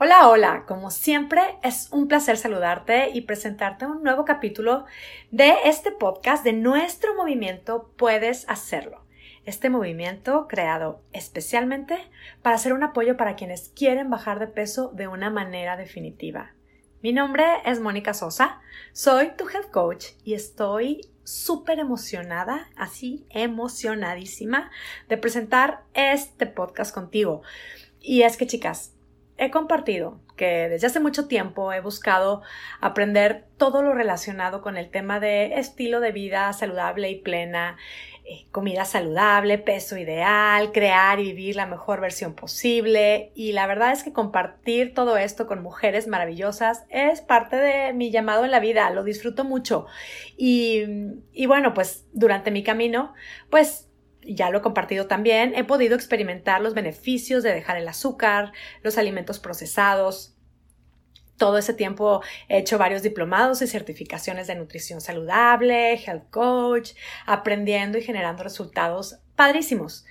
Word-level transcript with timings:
Hola, 0.00 0.28
hola, 0.28 0.64
como 0.68 0.92
siempre 0.92 1.42
es 1.64 1.88
un 1.90 2.06
placer 2.06 2.36
saludarte 2.36 3.10
y 3.12 3.22
presentarte 3.22 3.84
un 3.84 4.04
nuevo 4.04 4.24
capítulo 4.24 4.84
de 5.32 5.56
este 5.64 5.90
podcast 5.90 6.44
de 6.44 6.52
nuestro 6.52 7.16
movimiento 7.16 7.90
Puedes 7.96 8.48
Hacerlo. 8.48 9.04
Este 9.44 9.70
movimiento 9.70 10.46
creado 10.46 11.02
especialmente 11.12 11.98
para 12.42 12.58
ser 12.58 12.74
un 12.74 12.84
apoyo 12.84 13.16
para 13.16 13.34
quienes 13.34 13.72
quieren 13.74 14.08
bajar 14.08 14.38
de 14.38 14.46
peso 14.46 14.92
de 14.94 15.08
una 15.08 15.30
manera 15.30 15.76
definitiva. 15.76 16.52
Mi 17.02 17.12
nombre 17.12 17.44
es 17.64 17.80
Mónica 17.80 18.14
Sosa, 18.14 18.60
soy 18.92 19.32
tu 19.36 19.48
health 19.48 19.72
coach 19.72 20.06
y 20.22 20.34
estoy 20.34 21.10
súper 21.24 21.80
emocionada, 21.80 22.68
así 22.76 23.26
emocionadísima 23.30 24.70
de 25.08 25.16
presentar 25.16 25.82
este 25.94 26.46
podcast 26.46 26.94
contigo. 26.94 27.42
Y 28.00 28.22
es 28.22 28.36
que 28.36 28.46
chicas, 28.46 28.94
he 29.38 29.50
compartido 29.50 30.20
que 30.36 30.68
desde 30.68 30.86
hace 30.86 31.00
mucho 31.00 31.26
tiempo 31.26 31.72
he 31.72 31.80
buscado 31.80 32.42
aprender 32.80 33.46
todo 33.56 33.82
lo 33.82 33.94
relacionado 33.94 34.62
con 34.62 34.76
el 34.76 34.90
tema 34.90 35.20
de 35.20 35.58
estilo 35.58 36.00
de 36.00 36.12
vida 36.12 36.52
saludable 36.52 37.10
y 37.10 37.16
plena, 37.16 37.76
eh, 38.24 38.46
comida 38.52 38.84
saludable, 38.84 39.58
peso 39.58 39.96
ideal, 39.96 40.70
crear 40.72 41.18
y 41.18 41.32
vivir 41.32 41.56
la 41.56 41.66
mejor 41.66 42.00
versión 42.00 42.34
posible. 42.34 43.32
Y 43.34 43.52
la 43.52 43.66
verdad 43.66 43.92
es 43.92 44.04
que 44.04 44.12
compartir 44.12 44.94
todo 44.94 45.16
esto 45.16 45.46
con 45.46 45.62
mujeres 45.62 46.06
maravillosas 46.06 46.84
es 46.90 47.20
parte 47.20 47.56
de 47.56 47.92
mi 47.92 48.10
llamado 48.10 48.44
en 48.44 48.50
la 48.50 48.60
vida, 48.60 48.90
lo 48.90 49.02
disfruto 49.02 49.44
mucho. 49.44 49.86
Y, 50.36 50.84
y 51.32 51.46
bueno, 51.46 51.74
pues 51.74 52.06
durante 52.12 52.50
mi 52.50 52.62
camino, 52.62 53.14
pues 53.50 53.87
ya 54.34 54.50
lo 54.50 54.58
he 54.58 54.62
compartido 54.62 55.06
también, 55.06 55.54
he 55.54 55.64
podido 55.64 55.94
experimentar 55.94 56.60
los 56.60 56.74
beneficios 56.74 57.42
de 57.42 57.54
dejar 57.54 57.76
el 57.76 57.88
azúcar, 57.88 58.52
los 58.82 58.98
alimentos 58.98 59.38
procesados. 59.38 60.34
Todo 61.36 61.58
ese 61.58 61.72
tiempo 61.72 62.20
he 62.48 62.58
hecho 62.58 62.78
varios 62.78 63.02
diplomados 63.02 63.62
y 63.62 63.66
certificaciones 63.66 64.46
de 64.46 64.56
nutrición 64.56 65.00
saludable, 65.00 65.94
health 65.94 66.30
coach, 66.30 66.90
aprendiendo 67.26 67.96
y 67.96 68.02
generando 68.02 68.42
resultados 68.42 69.20
padrísimos. 69.36 70.04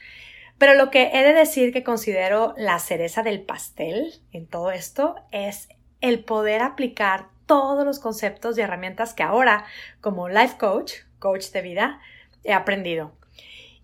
Pero 0.57 0.73
lo 0.73 0.89
que 0.89 1.11
he 1.13 1.23
de 1.23 1.33
decir 1.33 1.71
que 1.71 1.83
considero 1.83 2.53
la 2.57 2.79
cereza 2.79 3.21
del 3.21 3.41
pastel 3.41 4.13
en 4.31 4.47
todo 4.47 4.71
esto 4.71 5.15
es 5.31 5.69
el 6.01 6.23
poder 6.23 6.61
aplicar 6.61 7.27
todos 7.45 7.85
los 7.85 7.99
conceptos 7.99 8.57
y 8.57 8.61
herramientas 8.61 9.13
que 9.13 9.23
ahora, 9.23 9.65
como 10.01 10.29
life 10.29 10.57
coach, 10.57 10.93
coach 11.19 11.51
de 11.51 11.61
vida, 11.61 11.99
he 12.43 12.53
aprendido. 12.53 13.13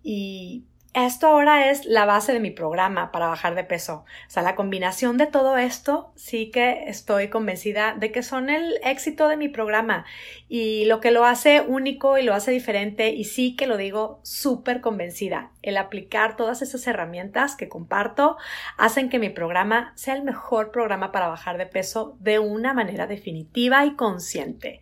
Y 0.04 0.66
esto 0.94 1.26
ahora 1.26 1.70
es 1.70 1.84
la 1.86 2.04
base 2.04 2.32
de 2.32 2.38
mi 2.38 2.52
programa 2.52 3.10
para 3.10 3.26
bajar 3.26 3.56
de 3.56 3.64
peso. 3.64 4.04
O 4.28 4.30
sea, 4.30 4.44
la 4.44 4.54
combinación 4.54 5.18
de 5.18 5.26
todo 5.26 5.58
esto 5.58 6.12
sí 6.14 6.52
que 6.52 6.84
estoy 6.86 7.28
convencida 7.28 7.94
de 7.98 8.12
que 8.12 8.22
son 8.22 8.48
el 8.48 8.78
éxito 8.84 9.26
de 9.26 9.36
mi 9.36 9.48
programa 9.48 10.04
y 10.48 10.84
lo 10.84 11.00
que 11.00 11.10
lo 11.10 11.24
hace 11.24 11.60
único 11.62 12.16
y 12.16 12.22
lo 12.22 12.32
hace 12.32 12.52
diferente 12.52 13.10
y 13.10 13.24
sí 13.24 13.56
que 13.56 13.66
lo 13.66 13.76
digo 13.76 14.20
súper 14.22 14.80
convencida. 14.80 15.50
El 15.62 15.78
aplicar 15.78 16.36
todas 16.36 16.62
esas 16.62 16.86
herramientas 16.86 17.56
que 17.56 17.68
comparto 17.68 18.36
hacen 18.76 19.08
que 19.08 19.18
mi 19.18 19.30
programa 19.30 19.92
sea 19.96 20.14
el 20.14 20.22
mejor 20.22 20.70
programa 20.70 21.10
para 21.10 21.26
bajar 21.26 21.58
de 21.58 21.66
peso 21.66 22.16
de 22.20 22.38
una 22.38 22.72
manera 22.72 23.08
definitiva 23.08 23.84
y 23.84 23.96
consciente. 23.96 24.80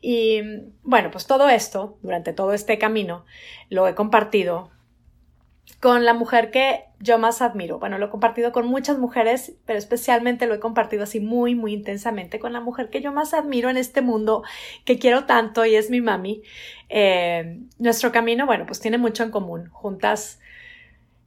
Y 0.00 0.40
bueno, 0.84 1.10
pues 1.10 1.26
todo 1.26 1.48
esto, 1.48 1.98
durante 2.02 2.32
todo 2.32 2.52
este 2.52 2.78
camino, 2.78 3.24
lo 3.70 3.88
he 3.88 3.96
compartido 3.96 4.70
con 5.80 6.04
la 6.04 6.14
mujer 6.14 6.50
que 6.50 6.84
yo 7.00 7.18
más 7.18 7.40
admiro. 7.40 7.78
Bueno, 7.78 7.98
lo 7.98 8.06
he 8.06 8.10
compartido 8.10 8.50
con 8.52 8.66
muchas 8.66 8.98
mujeres, 8.98 9.54
pero 9.64 9.78
especialmente 9.78 10.46
lo 10.46 10.54
he 10.54 10.60
compartido 10.60 11.04
así 11.04 11.20
muy, 11.20 11.54
muy 11.54 11.72
intensamente 11.72 12.38
con 12.38 12.52
la 12.52 12.60
mujer 12.60 12.90
que 12.90 13.00
yo 13.00 13.12
más 13.12 13.34
admiro 13.34 13.70
en 13.70 13.76
este 13.76 14.00
mundo, 14.00 14.42
que 14.84 14.98
quiero 14.98 15.24
tanto 15.24 15.64
y 15.64 15.76
es 15.76 15.90
mi 15.90 16.00
mami. 16.00 16.42
Eh, 16.88 17.60
nuestro 17.78 18.10
camino, 18.10 18.46
bueno, 18.46 18.66
pues 18.66 18.80
tiene 18.80 18.98
mucho 18.98 19.22
en 19.22 19.30
común. 19.30 19.68
Juntas 19.70 20.40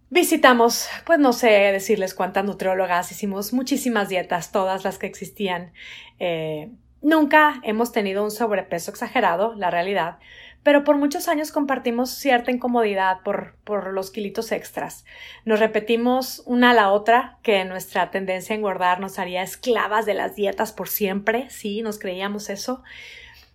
visitamos, 0.09 0.89
pues 1.05 1.19
no 1.19 1.31
sé 1.31 1.47
decirles 1.47 2.13
cuántas 2.13 2.43
nutriólogas, 2.43 3.11
hicimos 3.11 3.53
muchísimas 3.53 4.09
dietas, 4.09 4.51
todas 4.51 4.83
las 4.83 4.97
que 4.97 5.07
existían. 5.07 5.71
Eh, 6.19 6.69
nunca 7.01 7.61
hemos 7.63 7.93
tenido 7.93 8.21
un 8.21 8.31
sobrepeso 8.31 8.91
exagerado, 8.91 9.55
la 9.55 9.71
realidad 9.71 10.19
pero 10.63 10.83
por 10.83 10.97
muchos 10.97 11.27
años 11.27 11.51
compartimos 11.51 12.11
cierta 12.11 12.51
incomodidad 12.51 13.21
por, 13.23 13.55
por 13.63 13.93
los 13.93 14.11
kilitos 14.11 14.51
extras. 14.51 15.05
Nos 15.45 15.59
repetimos 15.59 16.43
una 16.45 16.71
a 16.71 16.73
la 16.73 16.91
otra 16.91 17.39
que 17.41 17.65
nuestra 17.65 18.11
tendencia 18.11 18.55
a 18.55 18.57
engordar 18.57 18.99
nos 18.99 19.19
haría 19.19 19.41
esclavas 19.41 20.05
de 20.05 20.13
las 20.13 20.35
dietas 20.35 20.71
por 20.71 20.87
siempre, 20.87 21.49
sí, 21.49 21.81
nos 21.81 21.99
creíamos 21.99 22.49
eso. 22.49 22.83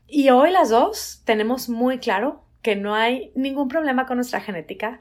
Y 0.09 0.31
hoy 0.31 0.50
las 0.50 0.71
dos 0.71 1.22
tenemos 1.25 1.69
muy 1.69 1.99
claro 1.99 2.43
que 2.62 2.77
no 2.77 2.94
hay 2.94 3.31
ningún 3.34 3.69
problema 3.69 4.06
con 4.06 4.17
nuestra 4.17 4.41
genética, 4.41 5.00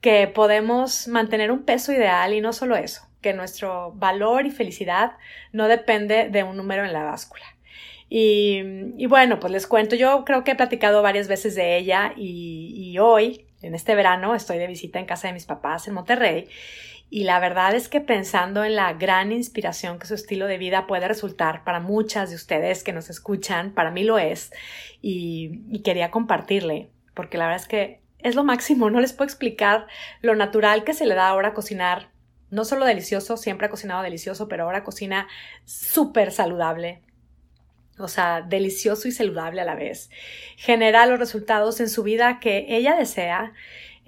que 0.00 0.28
podemos 0.28 1.08
mantener 1.08 1.50
un 1.50 1.64
peso 1.64 1.92
ideal 1.92 2.34
y 2.34 2.40
no 2.40 2.52
solo 2.52 2.76
eso, 2.76 3.08
que 3.22 3.32
nuestro 3.32 3.92
valor 3.92 4.46
y 4.46 4.50
felicidad 4.50 5.12
no 5.52 5.68
depende 5.68 6.28
de 6.28 6.42
un 6.42 6.56
número 6.56 6.84
en 6.84 6.92
la 6.92 7.04
báscula. 7.04 7.55
Y, 8.08 9.06
bueno, 9.06 9.40
pues 9.40 9.52
les 9.52 9.66
cuento, 9.66 9.96
yo 9.96 10.24
creo 10.24 10.44
que 10.44 10.52
he 10.52 10.56
platicado 10.56 11.02
varias 11.02 11.26
veces 11.26 11.54
de 11.54 11.76
ella 11.76 12.12
y, 12.16 12.96
hoy, 12.98 13.46
en 13.62 13.74
este 13.74 13.94
verano, 13.94 14.34
estoy 14.34 14.58
de 14.58 14.66
visita 14.66 14.98
en 14.98 15.06
casa 15.06 15.28
de 15.28 15.34
mis 15.34 15.46
papás 15.46 15.88
en 15.88 15.94
Monterrey 15.94 16.48
y 17.08 17.24
la 17.24 17.38
verdad 17.38 17.74
es 17.74 17.88
que 17.88 18.00
pensando 18.00 18.64
en 18.64 18.74
la 18.74 18.92
gran 18.92 19.30
inspiración 19.30 19.98
que 19.98 20.06
su 20.06 20.14
estilo 20.14 20.46
de 20.46 20.58
vida 20.58 20.86
puede 20.86 21.06
resultar 21.06 21.62
para 21.62 21.78
muchas 21.78 22.30
de 22.30 22.36
ustedes 22.36 22.82
que 22.82 22.92
nos 22.92 23.10
escuchan, 23.10 23.72
para 23.72 23.92
mí 23.92 24.02
lo 24.02 24.18
es 24.18 24.52
y, 25.02 25.62
y 25.70 25.82
quería 25.82 26.10
compartirle, 26.10 26.90
porque 27.14 27.38
la 27.38 27.46
verdad 27.46 27.62
es 27.62 27.68
que 27.68 28.00
es 28.18 28.34
lo 28.34 28.42
máximo, 28.42 28.90
no 28.90 29.00
les 29.00 29.12
puedo 29.12 29.26
explicar 29.26 29.86
lo 30.20 30.34
natural 30.34 30.82
que 30.82 30.94
se 30.94 31.06
le 31.06 31.14
da 31.14 31.28
ahora 31.28 31.48
a 31.48 31.54
cocinar 31.54 32.10
no 32.50 32.64
solo 32.64 32.84
delicioso, 32.84 33.36
siempre 33.36 33.66
ha 33.66 33.70
cocinado 33.70 34.02
delicioso, 34.02 34.48
pero 34.48 34.64
ahora 34.64 34.84
cocina 34.84 35.28
súper 35.64 36.30
saludable, 36.32 37.02
o 37.98 38.08
sea, 38.08 38.42
delicioso 38.42 39.08
y 39.08 39.12
saludable 39.12 39.60
a 39.60 39.64
la 39.64 39.74
vez. 39.74 40.10
Genera 40.56 41.06
los 41.06 41.18
resultados 41.18 41.80
en 41.80 41.88
su 41.88 42.02
vida 42.02 42.38
que 42.40 42.66
ella 42.68 42.96
desea 42.96 43.52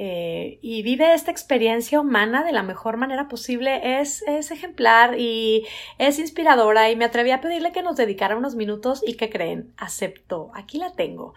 eh, 0.00 0.60
y 0.62 0.82
vive 0.82 1.12
esta 1.12 1.32
experiencia 1.32 2.00
humana 2.00 2.44
de 2.44 2.52
la 2.52 2.62
mejor 2.62 2.96
manera 2.96 3.28
posible. 3.28 4.00
Es, 4.00 4.22
es 4.22 4.50
ejemplar 4.50 5.18
y 5.18 5.66
es 5.98 6.18
inspiradora 6.18 6.90
y 6.90 6.96
me 6.96 7.04
atreví 7.04 7.32
a 7.32 7.40
pedirle 7.40 7.72
que 7.72 7.82
nos 7.82 7.96
dedicara 7.96 8.36
unos 8.36 8.54
minutos 8.54 9.02
y 9.04 9.14
que 9.14 9.28
creen, 9.28 9.72
aceptó, 9.76 10.50
aquí 10.54 10.78
la 10.78 10.92
tengo. 10.92 11.34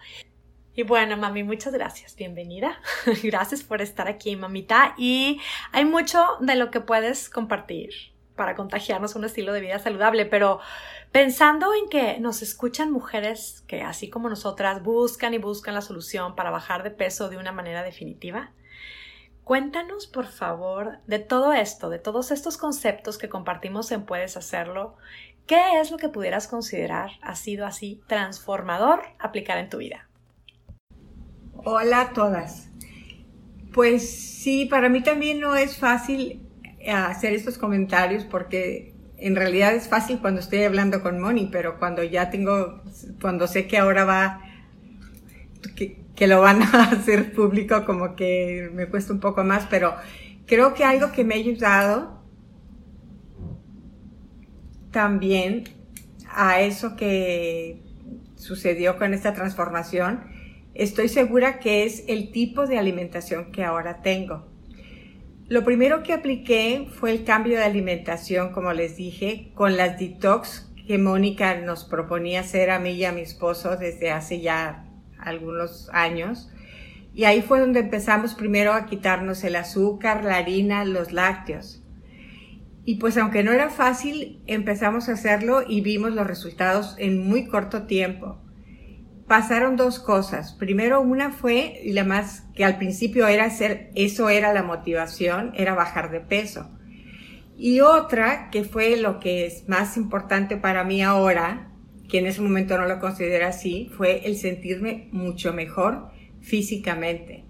Y 0.74 0.84
bueno, 0.84 1.18
mami, 1.18 1.42
muchas 1.42 1.74
gracias. 1.74 2.16
Bienvenida. 2.16 2.80
gracias 3.22 3.62
por 3.62 3.82
estar 3.82 4.08
aquí, 4.08 4.36
mamita. 4.36 4.94
Y 4.96 5.38
hay 5.70 5.84
mucho 5.84 6.24
de 6.40 6.54
lo 6.54 6.70
que 6.70 6.80
puedes 6.80 7.28
compartir 7.28 8.11
para 8.42 8.56
contagiarnos 8.56 9.14
un 9.14 9.24
estilo 9.24 9.52
de 9.52 9.60
vida 9.60 9.78
saludable, 9.78 10.26
pero 10.26 10.58
pensando 11.12 11.72
en 11.74 11.88
que 11.88 12.18
nos 12.18 12.42
escuchan 12.42 12.90
mujeres 12.90 13.62
que, 13.68 13.82
así 13.82 14.10
como 14.10 14.28
nosotras, 14.28 14.82
buscan 14.82 15.32
y 15.32 15.38
buscan 15.38 15.74
la 15.74 15.80
solución 15.80 16.34
para 16.34 16.50
bajar 16.50 16.82
de 16.82 16.90
peso 16.90 17.28
de 17.28 17.36
una 17.36 17.52
manera 17.52 17.84
definitiva, 17.84 18.50
cuéntanos, 19.44 20.08
por 20.08 20.26
favor, 20.26 20.98
de 21.06 21.20
todo 21.20 21.52
esto, 21.52 21.88
de 21.88 22.00
todos 22.00 22.32
estos 22.32 22.56
conceptos 22.56 23.16
que 23.16 23.28
compartimos 23.28 23.92
en 23.92 24.06
Puedes 24.06 24.36
Hacerlo, 24.36 24.96
¿qué 25.46 25.80
es 25.80 25.92
lo 25.92 25.96
que 25.96 26.08
pudieras 26.08 26.48
considerar 26.48 27.12
ha 27.22 27.36
sido 27.36 27.64
así 27.64 28.02
transformador 28.08 29.04
aplicar 29.20 29.58
en 29.58 29.70
tu 29.70 29.76
vida? 29.78 30.08
Hola 31.64 32.00
a 32.00 32.12
todas. 32.12 32.70
Pues 33.72 34.10
sí, 34.42 34.66
para 34.66 34.88
mí 34.88 35.00
también 35.00 35.38
no 35.38 35.54
es 35.54 35.78
fácil 35.78 36.41
hacer 36.90 37.32
estos 37.32 37.58
comentarios 37.58 38.24
porque 38.24 38.94
en 39.18 39.36
realidad 39.36 39.74
es 39.74 39.88
fácil 39.88 40.18
cuando 40.18 40.40
estoy 40.40 40.64
hablando 40.64 41.02
con 41.02 41.20
Moni, 41.20 41.48
pero 41.50 41.78
cuando 41.78 42.02
ya 42.02 42.30
tengo, 42.30 42.82
cuando 43.20 43.46
sé 43.46 43.66
que 43.66 43.78
ahora 43.78 44.04
va, 44.04 44.40
que, 45.76 45.98
que 46.16 46.26
lo 46.26 46.40
van 46.40 46.62
a 46.74 46.84
hacer 46.84 47.32
público, 47.32 47.84
como 47.84 48.16
que 48.16 48.70
me 48.74 48.86
cuesta 48.86 49.12
un 49.12 49.20
poco 49.20 49.44
más, 49.44 49.66
pero 49.70 49.94
creo 50.46 50.74
que 50.74 50.84
algo 50.84 51.12
que 51.12 51.24
me 51.24 51.34
ha 51.34 51.38
ayudado 51.38 52.20
también 54.90 55.64
a 56.28 56.60
eso 56.60 56.96
que 56.96 57.80
sucedió 58.36 58.98
con 58.98 59.14
esta 59.14 59.34
transformación, 59.34 60.24
estoy 60.74 61.08
segura 61.08 61.60
que 61.60 61.84
es 61.84 62.04
el 62.08 62.32
tipo 62.32 62.66
de 62.66 62.78
alimentación 62.78 63.52
que 63.52 63.64
ahora 63.64 64.02
tengo. 64.02 64.51
Lo 65.52 65.64
primero 65.64 66.02
que 66.02 66.14
apliqué 66.14 66.88
fue 66.98 67.10
el 67.10 67.24
cambio 67.24 67.58
de 67.58 67.64
alimentación, 67.64 68.52
como 68.52 68.72
les 68.72 68.96
dije, 68.96 69.52
con 69.54 69.76
las 69.76 69.98
detox 69.98 70.72
que 70.86 70.96
Mónica 70.96 71.60
nos 71.60 71.84
proponía 71.84 72.40
hacer 72.40 72.70
a 72.70 72.78
mí 72.78 72.92
y 72.92 73.04
a 73.04 73.12
mi 73.12 73.20
esposo 73.20 73.76
desde 73.76 74.10
hace 74.10 74.40
ya 74.40 74.86
algunos 75.18 75.90
años. 75.92 76.50
Y 77.12 77.24
ahí 77.24 77.42
fue 77.42 77.60
donde 77.60 77.80
empezamos 77.80 78.32
primero 78.34 78.72
a 78.72 78.86
quitarnos 78.86 79.44
el 79.44 79.56
azúcar, 79.56 80.24
la 80.24 80.38
harina, 80.38 80.86
los 80.86 81.12
lácteos. 81.12 81.84
Y 82.86 82.94
pues 82.94 83.18
aunque 83.18 83.42
no 83.42 83.52
era 83.52 83.68
fácil, 83.68 84.40
empezamos 84.46 85.10
a 85.10 85.12
hacerlo 85.12 85.64
y 85.68 85.82
vimos 85.82 86.12
los 86.12 86.26
resultados 86.26 86.94
en 86.96 87.28
muy 87.28 87.46
corto 87.46 87.82
tiempo. 87.82 88.41
Pasaron 89.26 89.76
dos 89.76 89.98
cosas. 89.98 90.52
Primero, 90.52 91.00
una 91.00 91.30
fue, 91.30 91.80
la 91.86 92.04
más 92.04 92.44
que 92.54 92.64
al 92.64 92.76
principio 92.76 93.26
era 93.26 93.44
hacer, 93.44 93.90
eso 93.94 94.28
era 94.28 94.52
la 94.52 94.62
motivación, 94.62 95.52
era 95.54 95.74
bajar 95.74 96.10
de 96.10 96.20
peso. 96.20 96.70
Y 97.56 97.80
otra, 97.80 98.50
que 98.50 98.64
fue 98.64 98.96
lo 98.96 99.20
que 99.20 99.46
es 99.46 99.68
más 99.68 99.96
importante 99.96 100.56
para 100.56 100.84
mí 100.84 101.02
ahora, 101.02 101.70
que 102.08 102.18
en 102.18 102.26
ese 102.26 102.40
momento 102.40 102.76
no 102.76 102.86
lo 102.86 102.98
considera 102.98 103.48
así, 103.48 103.90
fue 103.96 104.26
el 104.26 104.36
sentirme 104.36 105.08
mucho 105.12 105.52
mejor 105.52 106.10
físicamente 106.40 107.46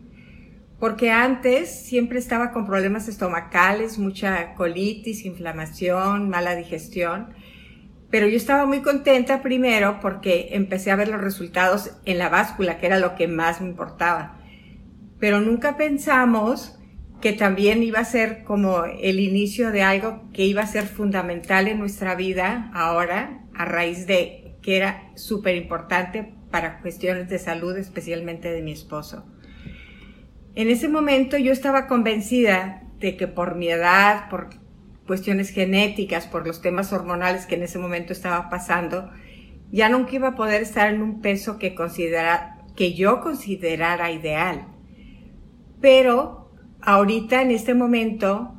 porque 0.82 1.12
antes 1.12 1.70
siempre 1.70 2.19
estaba 2.19 2.50
con 2.50 2.66
problemas 2.66 3.06
estomacales, 3.06 3.98
mucha 3.98 4.54
colitis, 4.54 5.24
inflamación, 5.24 6.28
mala 6.28 6.56
digestión, 6.56 7.34
pero 8.12 8.29
yo 8.29 8.37
estaba 8.37 8.67
muy 8.67 8.82
contenta 8.82 9.41
primero 9.41 9.99
porque 10.03 10.50
empecé 10.50 10.91
a 10.91 10.97
ver 10.97 11.09
los 11.09 11.23
resultados 11.23 11.93
en 12.05 12.19
la 12.19 12.29
báscula, 12.29 12.76
que 12.76 12.85
era 12.85 12.99
lo 12.99 13.14
que 13.14 13.26
más 13.26 13.62
me 13.62 13.69
importaba. 13.69 14.37
Pero 15.19 15.41
nunca 15.41 15.79
pensamos 15.79 16.79
que 17.23 17.32
también 17.32 17.82
iba 17.82 18.00
a 18.00 18.05
ser 18.05 18.44
como 18.44 18.85
el 18.85 19.19
inicio 19.19 19.70
de 19.70 19.82
algo 19.82 20.29
que 20.35 20.44
iba 20.44 20.61
a 20.61 20.67
ser 20.67 20.85
fundamental 20.85 21.69
en 21.69 21.79
nuestra 21.79 22.14
vida 22.14 22.70
ahora, 22.75 23.47
a 23.55 23.64
raíz 23.64 24.06
de 24.06 24.58
que 24.61 24.76
era 24.76 25.11
súper 25.15 25.56
importante 25.56 26.35
para 26.50 26.82
cuestiones 26.82 27.31
de 27.31 27.38
salud, 27.38 27.79
especialmente 27.79 28.53
de 28.53 28.61
mi 28.61 28.73
esposo. 28.73 29.25
En 30.55 30.69
ese 30.69 30.87
momento 30.87 31.38
yo 31.38 31.50
estaba 31.50 31.87
convencida 31.87 32.82
de 32.99 33.17
que 33.17 33.26
por 33.26 33.55
mi 33.55 33.70
edad, 33.70 34.29
por 34.29 34.50
cuestiones 35.06 35.50
genéticas, 35.50 36.26
por 36.26 36.46
los 36.46 36.62
temas 36.62 36.93
hormonales 36.93 37.46
que 37.46 37.56
en 37.56 37.62
ese 37.62 37.78
momento 37.78 38.12
estaba 38.12 38.49
pasando, 38.49 39.10
ya 39.70 39.88
nunca 39.88 40.14
iba 40.16 40.28
a 40.28 40.34
poder 40.34 40.62
estar 40.62 40.93
en 40.93 41.02
un 41.02 41.20
peso 41.20 41.58
que 41.58 41.75
considera, 41.75 42.58
que 42.76 42.94
yo 42.94 43.20
considerara 43.20 44.12
ideal. 44.12 44.66
Pero 45.81 46.50
ahorita 46.81 47.43
en 47.43 47.50
este 47.50 47.75
momento, 47.75 48.54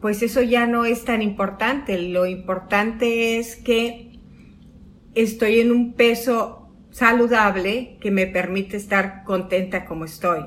pues 0.00 0.22
eso 0.22 0.40
ya 0.42 0.66
no 0.66 0.84
es 0.84 1.04
tan 1.04 1.20
importante. 1.20 1.98
Lo 2.00 2.26
importante 2.26 3.38
es 3.38 3.56
que 3.56 4.20
estoy 5.14 5.60
en 5.60 5.72
un 5.72 5.94
peso 5.94 6.70
saludable 6.90 7.98
que 8.00 8.10
me 8.10 8.26
permite 8.26 8.76
estar 8.76 9.24
contenta 9.24 9.84
como 9.84 10.04
estoy. 10.04 10.44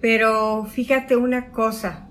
Pero 0.00 0.64
fíjate 0.64 1.16
una 1.16 1.50
cosa, 1.50 2.07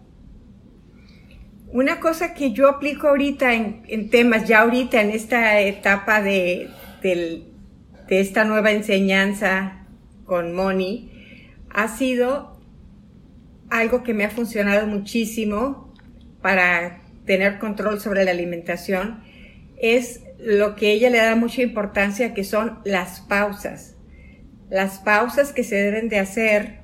una 1.71 1.99
cosa 1.99 2.33
que 2.33 2.51
yo 2.51 2.69
aplico 2.69 3.07
ahorita 3.07 3.53
en, 3.53 4.09
temas, 4.09 4.47
ya 4.47 4.61
ahorita 4.61 5.01
en 5.01 5.11
esta 5.11 5.59
etapa 5.61 6.21
de, 6.21 6.69
de 7.01 7.43
esta 8.09 8.45
nueva 8.45 8.71
enseñanza 8.71 9.85
con 10.25 10.53
Moni, 10.53 11.11
ha 11.69 11.87
sido 11.87 12.57
algo 13.69 14.03
que 14.03 14.13
me 14.13 14.23
ha 14.23 14.29
funcionado 14.29 14.87
muchísimo 14.87 15.93
para 16.41 17.01
tener 17.25 17.59
control 17.59 17.99
sobre 17.99 18.23
la 18.23 18.31
alimentación, 18.31 19.21
es 19.77 20.21
lo 20.39 20.75
que 20.75 20.91
ella 20.91 21.09
le 21.09 21.17
da 21.17 21.35
mucha 21.35 21.61
importancia, 21.61 22.33
que 22.33 22.43
son 22.43 22.79
las 22.85 23.21
pausas. 23.21 23.95
Las 24.69 24.99
pausas 24.99 25.53
que 25.53 25.63
se 25.63 25.75
deben 25.75 26.09
de 26.09 26.19
hacer 26.19 26.79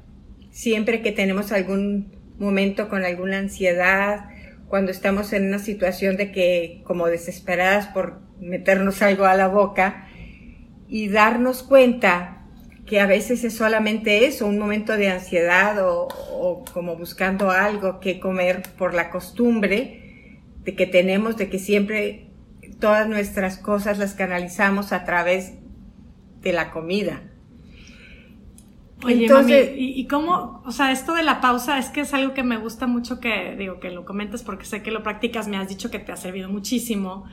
siempre 0.51 1.01
que 1.01 1.11
tenemos 1.11 1.51
algún 1.51 2.13
momento 2.37 2.89
con 2.89 3.03
alguna 3.03 3.39
ansiedad, 3.39 4.25
cuando 4.73 4.91
estamos 4.91 5.33
en 5.33 5.45
una 5.45 5.59
situación 5.59 6.17
de 6.17 6.31
que 6.31 6.81
como 6.83 7.05
desesperadas 7.05 7.85
por 7.89 8.21
meternos 8.39 9.03
algo 9.03 9.25
a 9.25 9.35
la 9.35 9.47
boca 9.47 10.07
y 10.87 11.09
darnos 11.09 11.61
cuenta 11.61 12.47
que 12.87 12.99
a 12.99 13.05
veces 13.05 13.43
es 13.43 13.53
solamente 13.55 14.25
eso, 14.25 14.47
un 14.47 14.57
momento 14.57 14.97
de 14.97 15.09
ansiedad 15.09 15.77
o, 15.87 16.65
como 16.73 16.95
buscando 16.95 17.51
algo 17.51 17.99
que 17.99 18.19
comer 18.19 18.63
por 18.75 18.95
la 18.95 19.11
costumbre 19.11 20.41
de 20.63 20.75
que 20.75 20.87
tenemos, 20.87 21.37
de 21.37 21.51
que 21.51 21.59
siempre 21.59 22.31
todas 22.79 23.07
nuestras 23.07 23.59
cosas 23.59 23.99
las 23.99 24.15
canalizamos 24.15 24.91
a 24.91 25.05
través 25.05 25.53
de 26.41 26.51
la 26.51 26.71
comida. 26.71 27.21
Oye, 29.05 29.23
Entonces, 29.23 29.69
mami, 29.71 29.81
¿y, 29.81 30.07
cómo, 30.07 30.61
o 30.65 30.71
sea, 30.71 30.91
esto 30.91 31.13
de 31.13 31.23
la 31.23 31.41
pausa 31.41 31.77
es 31.77 31.89
que 31.89 32.01
es 32.01 32.13
algo 32.13 32.33
que 32.33 32.43
me 32.43 32.57
gusta 32.57 32.87
mucho 32.87 33.19
que, 33.19 33.55
digo, 33.57 33.79
que 33.79 33.91
lo 33.91 34.05
comentes 34.05 34.43
porque 34.43 34.65
sé 34.65 34.81
que 34.81 34.91
lo 34.91 35.03
practicas, 35.03 35.47
me 35.47 35.57
has 35.57 35.67
dicho 35.67 35.91
que 35.91 35.99
te 35.99 36.11
ha 36.11 36.15
servido 36.15 36.49
muchísimo. 36.49 37.25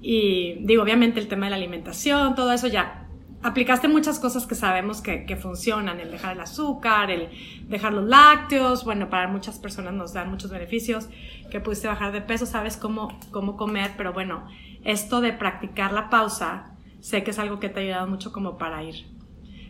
Y 0.00 0.54
digo, 0.60 0.82
obviamente 0.82 1.20
el 1.20 1.28
tema 1.28 1.46
de 1.46 1.50
la 1.50 1.56
alimentación, 1.56 2.34
todo 2.34 2.52
eso 2.52 2.68
ya 2.68 3.08
aplicaste 3.42 3.88
muchas 3.88 4.18
cosas 4.18 4.46
que 4.46 4.54
sabemos 4.54 5.00
que, 5.00 5.24
que, 5.24 5.36
funcionan, 5.36 6.00
el 6.00 6.10
dejar 6.10 6.34
el 6.34 6.40
azúcar, 6.40 7.10
el 7.10 7.28
dejar 7.68 7.92
los 7.92 8.04
lácteos, 8.08 8.84
bueno, 8.84 9.10
para 9.10 9.28
muchas 9.28 9.58
personas 9.58 9.94
nos 9.94 10.12
dan 10.12 10.30
muchos 10.30 10.50
beneficios, 10.50 11.08
que 11.50 11.60
pudiste 11.60 11.88
bajar 11.88 12.12
de 12.12 12.20
peso, 12.20 12.46
sabes 12.46 12.76
cómo, 12.76 13.18
cómo 13.30 13.56
comer, 13.56 13.92
pero 13.96 14.12
bueno, 14.12 14.46
esto 14.84 15.20
de 15.20 15.32
practicar 15.32 15.92
la 15.92 16.10
pausa, 16.10 16.72
sé 17.00 17.22
que 17.22 17.30
es 17.30 17.38
algo 17.38 17.60
que 17.60 17.68
te 17.68 17.80
ha 17.80 17.82
ayudado 17.82 18.06
mucho 18.08 18.32
como 18.32 18.58
para 18.58 18.82
ir 18.82 19.17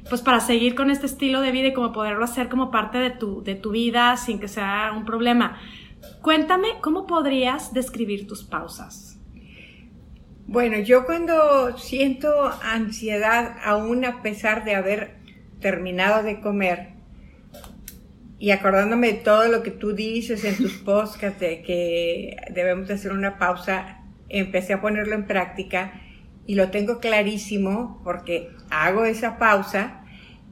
pues 0.08 0.22
para 0.22 0.40
seguir 0.40 0.74
con 0.74 0.90
este 0.90 1.06
estilo 1.06 1.40
de 1.40 1.52
vida 1.52 1.68
y 1.68 1.74
como 1.74 1.92
poderlo 1.92 2.24
hacer 2.24 2.48
como 2.48 2.70
parte 2.70 2.98
de 2.98 3.10
tu, 3.10 3.42
de 3.42 3.54
tu 3.54 3.70
vida 3.70 4.16
sin 4.16 4.38
que 4.38 4.48
sea 4.48 4.92
un 4.96 5.04
problema. 5.04 5.58
Cuéntame, 6.22 6.68
¿cómo 6.80 7.06
podrías 7.06 7.74
describir 7.74 8.26
tus 8.26 8.42
pausas? 8.42 9.18
Bueno, 10.46 10.78
yo 10.78 11.04
cuando 11.04 11.76
siento 11.76 12.32
ansiedad, 12.62 13.56
aún 13.64 14.04
a 14.04 14.22
pesar 14.22 14.64
de 14.64 14.74
haber 14.74 15.18
terminado 15.60 16.22
de 16.22 16.40
comer, 16.40 16.98
y 18.38 18.52
acordándome 18.52 19.08
de 19.08 19.18
todo 19.18 19.48
lo 19.48 19.62
que 19.62 19.72
tú 19.72 19.92
dices 19.92 20.44
en 20.44 20.56
tus 20.56 20.74
podcasts 20.74 21.40
de 21.40 21.62
que 21.62 22.36
debemos 22.50 22.88
hacer 22.88 23.12
una 23.12 23.36
pausa, 23.36 24.02
empecé 24.28 24.74
a 24.74 24.80
ponerlo 24.80 25.14
en 25.14 25.26
práctica 25.26 26.00
y 26.48 26.54
lo 26.54 26.70
tengo 26.70 26.98
clarísimo 26.98 28.00
porque 28.02 28.48
hago 28.70 29.04
esa 29.04 29.36
pausa 29.36 30.02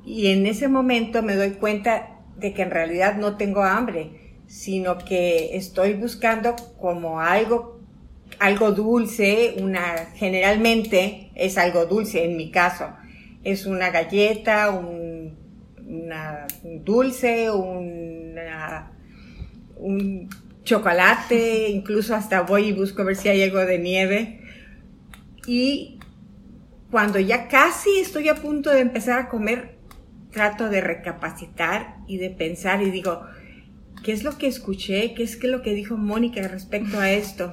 y 0.04 0.26
en 0.26 0.44
ese 0.44 0.68
momento 0.68 1.22
me 1.22 1.36
doy 1.36 1.52
cuenta 1.52 2.20
de 2.36 2.52
que 2.52 2.60
en 2.60 2.70
realidad 2.70 3.16
no 3.16 3.38
tengo 3.38 3.62
hambre, 3.62 4.34
sino 4.46 4.98
que 4.98 5.56
estoy 5.56 5.94
buscando 5.94 6.54
como 6.78 7.20
algo, 7.22 7.80
algo 8.38 8.72
dulce, 8.72 9.54
una, 9.58 10.10
generalmente 10.14 11.30
es 11.34 11.56
algo 11.56 11.86
dulce 11.86 12.26
en 12.26 12.36
mi 12.36 12.50
caso, 12.50 12.90
es 13.42 13.64
una 13.64 13.88
galleta, 13.88 14.68
un, 14.72 15.34
una, 15.88 16.46
dulce, 16.62 17.50
una, 17.50 18.92
un 19.78 20.28
chocolate, 20.62 21.70
incluso 21.70 22.14
hasta 22.14 22.42
voy 22.42 22.66
y 22.66 22.72
busco 22.74 23.02
ver 23.02 23.16
si 23.16 23.30
hay 23.30 23.42
algo 23.42 23.60
de 23.60 23.78
nieve. 23.78 24.42
Y 25.46 25.95
cuando 26.90 27.18
ya 27.18 27.48
casi 27.48 27.98
estoy 27.98 28.28
a 28.28 28.36
punto 28.36 28.70
de 28.70 28.80
empezar 28.80 29.18
a 29.18 29.28
comer, 29.28 29.76
trato 30.30 30.68
de 30.68 30.80
recapacitar 30.80 31.96
y 32.06 32.18
de 32.18 32.30
pensar 32.30 32.82
y 32.82 32.90
digo, 32.90 33.22
¿qué 34.04 34.12
es 34.12 34.22
lo 34.22 34.38
que 34.38 34.46
escuché? 34.46 35.14
¿Qué 35.14 35.22
es 35.22 35.42
lo 35.42 35.62
que 35.62 35.74
dijo 35.74 35.96
Mónica 35.96 36.46
respecto 36.46 37.00
a 37.00 37.10
esto? 37.10 37.52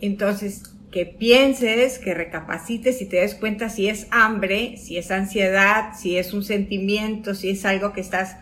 Entonces, 0.00 0.62
que 0.90 1.06
pienses, 1.06 1.98
que 1.98 2.14
recapacites 2.14 3.02
y 3.02 3.06
te 3.06 3.18
des 3.18 3.34
cuenta 3.34 3.68
si 3.68 3.88
es 3.88 4.06
hambre, 4.10 4.76
si 4.78 4.96
es 4.96 5.10
ansiedad, 5.10 5.92
si 5.98 6.16
es 6.16 6.32
un 6.32 6.42
sentimiento, 6.42 7.34
si 7.34 7.50
es 7.50 7.64
algo 7.64 7.92
que 7.92 8.00
estás 8.00 8.36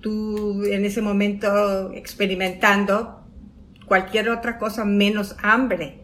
tú 0.00 0.64
en 0.64 0.84
ese 0.84 1.02
momento 1.02 1.92
experimentando, 1.92 3.24
cualquier 3.86 4.30
otra 4.30 4.58
cosa 4.58 4.84
menos 4.84 5.36
hambre. 5.42 5.98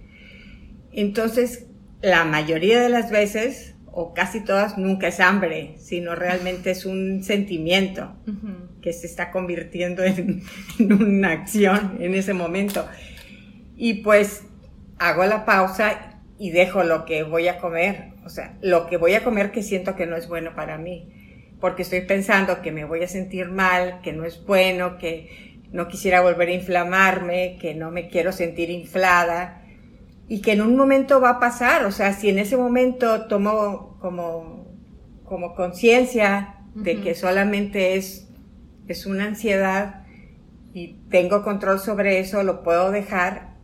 Entonces, 0.92 1.67
la 2.00 2.24
mayoría 2.24 2.80
de 2.80 2.88
las 2.88 3.10
veces, 3.10 3.74
o 3.86 4.14
casi 4.14 4.44
todas, 4.44 4.78
nunca 4.78 5.08
es 5.08 5.20
hambre, 5.20 5.74
sino 5.78 6.14
realmente 6.14 6.70
es 6.70 6.86
un 6.86 7.24
sentimiento 7.24 8.14
que 8.80 8.92
se 8.92 9.06
está 9.06 9.30
convirtiendo 9.30 10.04
en, 10.04 10.42
una 10.78 11.32
acción 11.32 11.96
en 12.00 12.14
ese 12.14 12.34
momento. 12.34 12.86
Y 13.76 13.94
pues 13.94 14.44
hago 14.98 15.24
la 15.24 15.44
pausa 15.44 16.20
y 16.38 16.50
dejo 16.50 16.84
lo 16.84 17.04
que 17.04 17.24
voy 17.24 17.48
a 17.48 17.58
comer, 17.58 18.12
o 18.24 18.28
sea, 18.28 18.56
lo 18.62 18.86
que 18.86 18.96
voy 18.96 19.14
a 19.14 19.24
comer 19.24 19.50
que 19.50 19.62
siento 19.62 19.96
que 19.96 20.06
no 20.06 20.16
es 20.16 20.28
bueno 20.28 20.54
para 20.54 20.78
mí, 20.78 21.12
porque 21.60 21.82
estoy 21.82 22.02
pensando 22.02 22.62
que 22.62 22.70
me 22.70 22.84
voy 22.84 23.02
a 23.02 23.08
sentir 23.08 23.48
mal, 23.48 24.00
que 24.02 24.12
no 24.12 24.24
es 24.24 24.44
bueno, 24.46 24.98
que 24.98 25.58
no 25.72 25.88
quisiera 25.88 26.20
volver 26.20 26.48
a 26.48 26.52
inflamarme, 26.52 27.58
que 27.60 27.74
no 27.74 27.90
me 27.90 28.08
quiero 28.08 28.30
sentir 28.30 28.70
inflada 28.70 29.57
y 30.28 30.40
que 30.42 30.52
en 30.52 30.60
un 30.60 30.76
momento 30.76 31.20
va 31.20 31.30
a 31.30 31.40
pasar, 31.40 31.84
o 31.86 31.90
sea, 31.90 32.12
si 32.12 32.28
en 32.28 32.38
ese 32.38 32.56
momento 32.56 33.26
tomo 33.26 33.96
como, 34.00 34.66
como 35.24 35.54
conciencia 35.54 36.56
de 36.74 37.00
que 37.00 37.14
solamente 37.14 37.96
es, 37.96 38.28
es 38.86 39.06
una 39.06 39.24
ansiedad 39.24 40.04
y 40.74 40.98
tengo 41.10 41.42
control 41.42 41.80
sobre 41.80 42.20
eso, 42.20 42.42
lo 42.42 42.62
puedo 42.62 42.90
dejar 42.90 43.54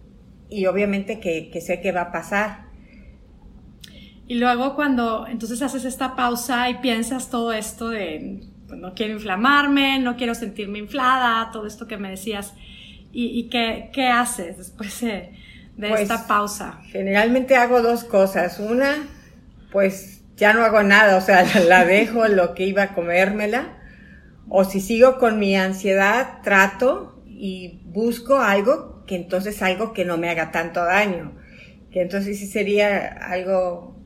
y 0.48 0.66
obviamente 0.66 1.20
que, 1.20 1.50
que 1.50 1.60
sé 1.60 1.80
que 1.80 1.92
va 1.92 2.02
a 2.02 2.12
pasar. 2.12 2.64
Y 4.26 4.36
luego 4.36 4.74
cuando 4.74 5.26
entonces 5.26 5.60
haces 5.60 5.84
esta 5.84 6.16
pausa 6.16 6.70
y 6.70 6.78
piensas 6.78 7.28
todo 7.28 7.52
esto 7.52 7.90
de 7.90 8.40
pues, 8.66 8.80
no 8.80 8.94
quiero 8.94 9.12
inflamarme, 9.12 9.98
no 9.98 10.16
quiero 10.16 10.34
sentirme 10.34 10.78
inflada, 10.78 11.50
todo 11.52 11.66
esto 11.66 11.86
que 11.86 11.98
me 11.98 12.08
decías, 12.08 12.54
¿y, 13.12 13.26
y 13.38 13.48
qué, 13.50 13.90
qué, 13.92 14.08
haces 14.08 14.56
después 14.56 15.00
de, 15.02 15.32
de 15.76 15.88
Pues, 15.88 16.02
esta 16.02 16.26
pausa? 16.26 16.80
Generalmente 16.90 17.56
hago 17.56 17.82
dos 17.82 18.04
cosas. 18.04 18.58
Una, 18.60 19.08
pues 19.70 20.22
ya 20.36 20.52
no 20.52 20.64
hago 20.64 20.82
nada, 20.82 21.16
o 21.16 21.20
sea, 21.20 21.44
la 21.68 21.84
dejo 21.84 22.26
lo 22.28 22.54
que 22.54 22.64
iba 22.64 22.84
a 22.84 22.94
comérmela. 22.94 23.78
O 24.48 24.64
si 24.64 24.80
sigo 24.80 25.18
con 25.18 25.38
mi 25.38 25.56
ansiedad, 25.56 26.40
trato 26.42 27.22
y 27.26 27.82
busco 27.86 28.38
algo 28.38 29.04
que 29.06 29.16
entonces 29.16 29.62
algo 29.62 29.92
que 29.92 30.04
no 30.04 30.18
me 30.18 30.30
haga 30.30 30.50
tanto 30.52 30.84
daño. 30.84 31.36
Que 31.90 32.02
entonces 32.02 32.38
sí 32.38 32.46
sería 32.46 33.06
algo, 33.08 33.96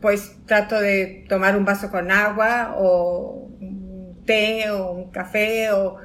pues 0.00 0.36
trato 0.46 0.80
de 0.80 1.26
tomar 1.28 1.56
un 1.56 1.64
vaso 1.64 1.90
con 1.90 2.10
agua 2.10 2.74
o 2.78 3.48
un 3.60 4.22
té 4.26 4.70
o 4.70 4.92
un 4.92 5.10
café 5.10 5.72
o, 5.72 5.98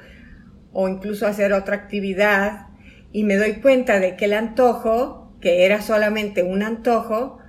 o 0.73 0.89
incluso 0.89 1.27
hacer 1.27 1.53
otra 1.53 1.75
actividad 1.75 2.67
y 3.15 3.23
me 3.23 3.37
doy 3.37 3.61
cuenta 3.61 4.01
de 4.01 4.17
que 4.17 4.25
el 4.25 4.33
antojo, 4.33 5.31
que 5.39 5.63
era 5.63 5.81
solamente 5.81 6.43
un 6.43 6.61
antojo, 6.61 7.39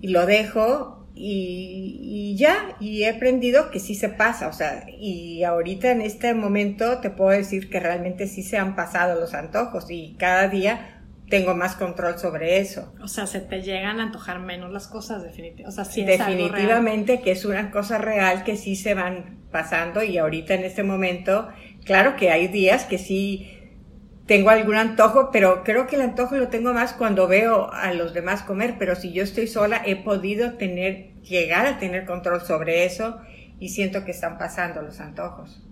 y 0.00 0.08
lo 0.08 0.24
dejo 0.24 1.06
y, 1.14 1.98
y, 2.00 2.36
ya, 2.38 2.76
y 2.80 3.02
he 3.02 3.10
aprendido 3.10 3.70
que 3.70 3.78
sí 3.78 3.94
se 3.94 4.08
pasa, 4.08 4.48
o 4.48 4.54
sea, 4.54 4.86
y 4.88 5.44
ahorita 5.44 5.90
en 5.90 6.00
este 6.00 6.32
momento 6.32 7.00
te 7.00 7.10
puedo 7.10 7.28
decir 7.28 7.68
que 7.68 7.78
realmente 7.78 8.26
sí 8.26 8.42
se 8.42 8.56
han 8.56 8.74
pasado 8.74 9.20
los 9.20 9.34
antojos 9.34 9.90
y 9.90 10.16
cada 10.18 10.48
día 10.48 11.02
tengo 11.28 11.54
más 11.54 11.76
control 11.76 12.18
sobre 12.18 12.60
eso. 12.60 12.94
O 13.02 13.06
sea, 13.06 13.26
se 13.26 13.40
te 13.40 13.60
llegan 13.60 14.00
a 14.00 14.04
antojar 14.04 14.40
menos 14.40 14.72
las 14.72 14.88
cosas, 14.88 15.22
definitivamente. 15.22 15.68
O 15.68 15.72
sea, 15.72 15.84
sí 15.84 16.00
es 16.00 16.06
definitivamente 16.06 17.20
que 17.20 17.32
es 17.32 17.44
una 17.44 17.70
cosa 17.70 17.98
real 17.98 18.44
que 18.44 18.56
sí 18.56 18.76
se 18.76 18.94
van 18.94 19.42
pasando 19.50 20.02
y 20.02 20.16
ahorita 20.16 20.54
en 20.54 20.64
este 20.64 20.84
momento, 20.84 21.50
claro 21.84 22.16
que 22.16 22.30
hay 22.30 22.48
días 22.48 22.86
que 22.86 22.96
sí 22.96 23.58
tengo 24.32 24.48
algún 24.48 24.76
antojo, 24.76 25.28
pero 25.30 25.62
creo 25.62 25.86
que 25.86 25.96
el 25.96 26.00
antojo 26.00 26.36
lo 26.36 26.48
tengo 26.48 26.72
más 26.72 26.94
cuando 26.94 27.28
veo 27.28 27.70
a 27.70 27.92
los 27.92 28.14
demás 28.14 28.40
comer, 28.40 28.76
pero 28.78 28.96
si 28.96 29.12
yo 29.12 29.22
estoy 29.22 29.46
sola 29.46 29.82
he 29.84 29.94
podido 29.94 30.54
tener, 30.54 31.12
llegar 31.20 31.66
a 31.66 31.78
tener 31.78 32.06
control 32.06 32.40
sobre 32.40 32.86
eso 32.86 33.20
y 33.60 33.68
siento 33.68 34.06
que 34.06 34.12
están 34.12 34.38
pasando 34.38 34.80
los 34.80 35.00
antojos. 35.00 35.62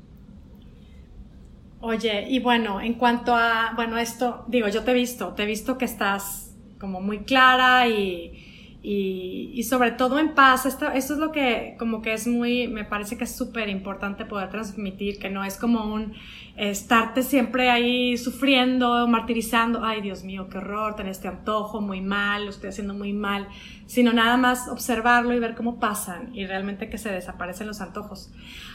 Oye, 1.81 2.27
y 2.29 2.39
bueno, 2.41 2.83
en 2.83 2.93
cuanto 2.93 3.35
a, 3.35 3.73
bueno, 3.77 3.97
esto, 3.97 4.45
digo, 4.47 4.69
yo 4.69 4.85
te 4.85 4.91
he 4.91 4.95
visto, 4.95 5.33
te 5.33 5.45
he 5.45 5.47
visto 5.47 5.79
que 5.79 5.87
estás 5.87 6.55
como 6.79 7.01
muy 7.01 7.21
clara 7.21 7.89
y, 7.89 8.50
y, 8.83 9.51
y 9.55 9.63
sobre 9.65 9.93
todo 9.93 10.19
en 10.19 10.35
paz. 10.35 10.67
Esto, 10.67 10.89
esto 10.89 11.15
es 11.15 11.19
lo 11.19 11.33
que 11.33 11.77
como 11.79 12.01
que 12.03 12.13
es 12.13 12.27
muy, 12.27 12.69
me 12.69 12.85
parece 12.85 13.19
que 13.19 13.25
es 13.25 13.37
súper 13.37 13.69
importante 13.69 14.25
poder 14.25 14.49
transmitir, 14.51 15.19
que 15.19 15.29
no 15.31 15.45
es 15.45 15.57
como 15.57 15.93
un 15.93 16.15
estarte 16.57 17.23
siempre 17.23 17.71
ahí 17.71 18.17
sufriendo, 18.17 19.07
martirizando, 19.09 19.85
ay 19.85 20.01
Dios 20.01 20.25
mío, 20.25 20.49
qué 20.51 20.59
horror, 20.59 20.97
tener 20.97 21.13
este 21.13 21.29
antojo 21.29 21.81
muy 21.81 22.01
mal, 22.01 22.45
lo 22.45 22.51
estoy 22.51 22.71
haciendo 22.71 22.95
muy 22.95 23.13
mal, 23.13 23.49
sino 23.87 24.13
nada 24.13 24.37
más 24.37 24.69
observarlo 24.69 25.35
y 25.35 25.39
ver 25.39 25.55
cómo 25.55 25.79
pasan 25.79 26.35
y 26.35 26.47
realmente 26.47 26.91
que 26.91 26.99
se 26.99 27.11
desaparecen 27.11 27.67
los 27.67 27.81
antojos. 27.81 28.33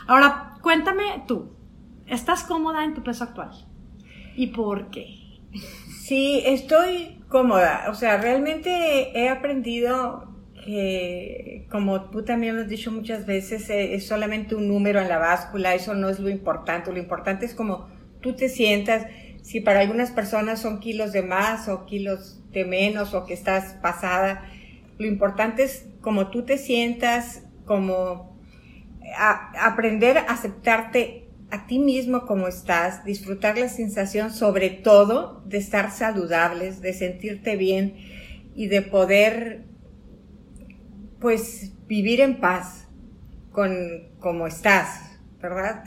Ahora, 0.08 0.56
cuéntame 0.62 1.24
tú, 1.28 1.52
¿estás 2.08 2.44
cómoda 2.44 2.84
en 2.84 2.94
tu 2.94 3.04
peso 3.04 3.24
actual? 3.24 3.52
¿Y 4.36 4.48
por 4.48 4.90
qué? 4.90 5.26
Sí, 6.06 6.42
estoy 6.46 7.20
cómoda. 7.30 7.86
O 7.90 7.94
sea, 7.94 8.18
realmente 8.18 9.18
he 9.20 9.30
aprendido 9.30 10.36
que, 10.64 11.68
como 11.70 12.10
tú 12.10 12.24
también 12.24 12.56
lo 12.56 12.64
has 12.64 12.70
dicho 12.70 12.92
muchas 12.92 13.26
veces, 13.26 13.70
eh, 13.70 13.94
es 13.96 14.08
solamente 14.08 14.56
un 14.56 14.68
número 14.68 15.00
en 15.00 15.10
la 15.10 15.18
báscula, 15.18 15.76
eso 15.76 15.94
no 15.94 16.10
es 16.10 16.20
lo 16.20 16.30
importante. 16.30 16.92
Lo 16.92 17.00
importante 17.00 17.46
es 17.46 17.54
como 17.54 17.88
tú 18.22 18.36
te 18.36 18.50
sientas. 18.50 19.06
Si 19.42 19.62
para 19.62 19.82
algunas 19.82 20.12
personas 20.12 20.62
son 20.62 20.80
kilos 20.80 21.12
de 21.12 21.22
más 21.22 21.68
o 21.70 21.86
kilos 21.86 22.42
de 22.52 22.66
menos 22.66 23.14
o 23.14 23.26
que 23.26 23.34
estás 23.34 23.76
pasada, 23.76 24.50
lo 24.98 25.06
importante 25.06 25.64
es 25.64 25.88
como 26.02 26.30
tú 26.30 26.46
te 26.46 26.58
sientas, 26.58 27.44
como 27.66 28.36
aprender 29.60 30.18
a 30.18 30.22
aceptarte 30.22 31.25
a 31.52 31.68
ti 31.68 31.80
mismo 31.80 32.26
como 32.26 32.48
estás, 32.48 33.06
disfrutar 33.06 33.58
la 33.58 33.70
sensación 33.70 34.32
sobre 34.32 34.70
todo 34.70 35.44
de 35.46 35.58
estar 35.58 35.92
saludables, 35.92 36.82
de 36.82 36.94
sentirte 36.94 37.56
bien 37.56 37.96
y 38.56 38.68
de 38.68 38.82
poder 38.82 39.66
pues 41.20 41.74
vivir 41.88 42.22
en 42.22 42.40
paz 42.40 42.88
con 43.52 44.10
como 44.20 44.48
estás, 44.48 45.18
¿verdad? 45.42 45.84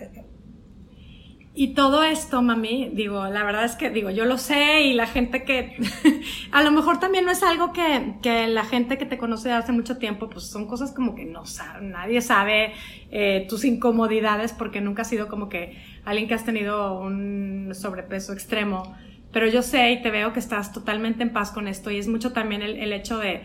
Y 1.60 1.74
todo 1.74 2.04
esto, 2.04 2.40
mami, 2.40 2.88
digo, 2.92 3.26
la 3.26 3.42
verdad 3.42 3.64
es 3.64 3.74
que, 3.74 3.90
digo, 3.90 4.10
yo 4.10 4.26
lo 4.26 4.38
sé 4.38 4.82
y 4.82 4.92
la 4.94 5.08
gente 5.08 5.42
que, 5.42 5.76
a 6.52 6.62
lo 6.62 6.70
mejor 6.70 7.00
también 7.00 7.24
no 7.24 7.32
es 7.32 7.42
algo 7.42 7.72
que, 7.72 8.14
que 8.22 8.46
la 8.46 8.62
gente 8.62 8.96
que 8.96 9.06
te 9.06 9.18
conoce 9.18 9.50
hace 9.50 9.72
mucho 9.72 9.98
tiempo, 9.98 10.30
pues 10.30 10.44
son 10.48 10.68
cosas 10.68 10.92
como 10.92 11.16
que 11.16 11.24
no 11.24 11.46
sabe, 11.46 11.84
nadie 11.84 12.20
sabe 12.20 12.74
eh, 13.10 13.44
tus 13.48 13.64
incomodidades 13.64 14.52
porque 14.52 14.80
nunca 14.80 15.02
has 15.02 15.08
sido 15.08 15.26
como 15.26 15.48
que 15.48 15.76
alguien 16.04 16.28
que 16.28 16.34
has 16.34 16.44
tenido 16.44 17.00
un 17.00 17.72
sobrepeso 17.74 18.32
extremo. 18.32 18.96
Pero 19.32 19.48
yo 19.48 19.62
sé 19.62 19.90
y 19.90 20.00
te 20.00 20.12
veo 20.12 20.32
que 20.32 20.38
estás 20.38 20.72
totalmente 20.72 21.24
en 21.24 21.32
paz 21.32 21.50
con 21.50 21.66
esto 21.66 21.90
y 21.90 21.98
es 21.98 22.06
mucho 22.06 22.32
también 22.32 22.62
el, 22.62 22.76
el 22.76 22.92
hecho 22.92 23.18
de, 23.18 23.42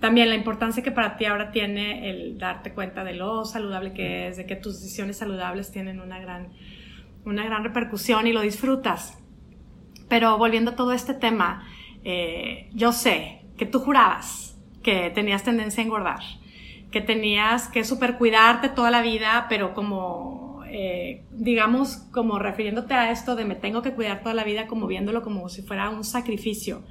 también 0.00 0.30
la 0.30 0.34
importancia 0.34 0.82
que 0.82 0.90
para 0.90 1.16
ti 1.16 1.26
ahora 1.26 1.52
tiene 1.52 2.10
el 2.10 2.38
darte 2.38 2.72
cuenta 2.72 3.04
de 3.04 3.14
lo 3.14 3.44
saludable 3.44 3.92
que 3.92 4.26
es, 4.26 4.36
de 4.36 4.46
que 4.46 4.56
tus 4.56 4.80
decisiones 4.80 5.18
saludables 5.18 5.70
tienen 5.70 6.00
una 6.00 6.18
gran 6.18 6.48
una 7.24 7.44
gran 7.44 7.64
repercusión 7.64 8.26
y 8.26 8.32
lo 8.32 8.40
disfrutas. 8.40 9.18
Pero 10.08 10.36
volviendo 10.38 10.72
a 10.72 10.76
todo 10.76 10.92
este 10.92 11.14
tema, 11.14 11.66
eh, 12.04 12.68
yo 12.72 12.92
sé 12.92 13.42
que 13.56 13.66
tú 13.66 13.80
jurabas 13.80 14.58
que 14.82 15.10
tenías 15.10 15.44
tendencia 15.44 15.82
a 15.82 15.86
engordar, 15.86 16.20
que 16.90 17.00
tenías 17.00 17.68
que 17.68 17.84
super 17.84 18.18
cuidarte 18.18 18.68
toda 18.68 18.90
la 18.90 19.00
vida, 19.00 19.46
pero 19.48 19.74
como, 19.74 20.62
eh, 20.66 21.24
digamos, 21.30 21.96
como 22.12 22.38
refiriéndote 22.38 22.94
a 22.94 23.10
esto 23.10 23.36
de 23.36 23.44
me 23.44 23.54
tengo 23.54 23.82
que 23.82 23.92
cuidar 23.92 24.22
toda 24.22 24.34
la 24.34 24.44
vida, 24.44 24.66
como 24.66 24.86
viéndolo 24.86 25.22
como 25.22 25.48
si 25.48 25.62
fuera 25.62 25.88
un 25.90 26.04
sacrificio. 26.04 26.82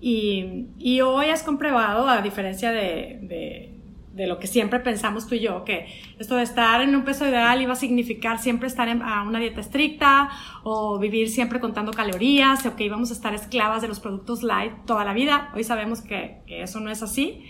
Y, 0.00 0.66
y 0.78 1.02
hoy 1.02 1.26
has 1.26 1.42
comprobado, 1.42 2.08
a 2.08 2.22
diferencia 2.22 2.72
de 2.72 3.79
de 4.20 4.26
lo 4.26 4.38
que 4.38 4.46
siempre 4.46 4.80
pensamos 4.80 5.26
tú 5.26 5.34
y 5.34 5.40
yo, 5.40 5.64
que 5.64 5.86
esto 6.18 6.36
de 6.36 6.42
estar 6.42 6.82
en 6.82 6.94
un 6.94 7.04
peso 7.04 7.26
ideal 7.26 7.62
iba 7.62 7.72
a 7.72 7.76
significar 7.76 8.38
siempre 8.38 8.68
estar 8.68 8.86
en, 8.86 9.00
a 9.00 9.22
una 9.22 9.38
dieta 9.38 9.60
estricta 9.60 10.28
o 10.62 10.98
vivir 10.98 11.30
siempre 11.30 11.58
contando 11.58 11.92
calorías 11.92 12.66
o 12.66 12.76
que 12.76 12.84
íbamos 12.84 13.10
a 13.10 13.14
estar 13.14 13.32
esclavas 13.34 13.80
de 13.80 13.88
los 13.88 13.98
productos 13.98 14.42
light 14.42 14.72
toda 14.84 15.06
la 15.06 15.14
vida. 15.14 15.50
Hoy 15.54 15.64
sabemos 15.64 16.02
que, 16.02 16.42
que 16.46 16.62
eso 16.62 16.80
no 16.80 16.90
es 16.90 17.02
así. 17.02 17.44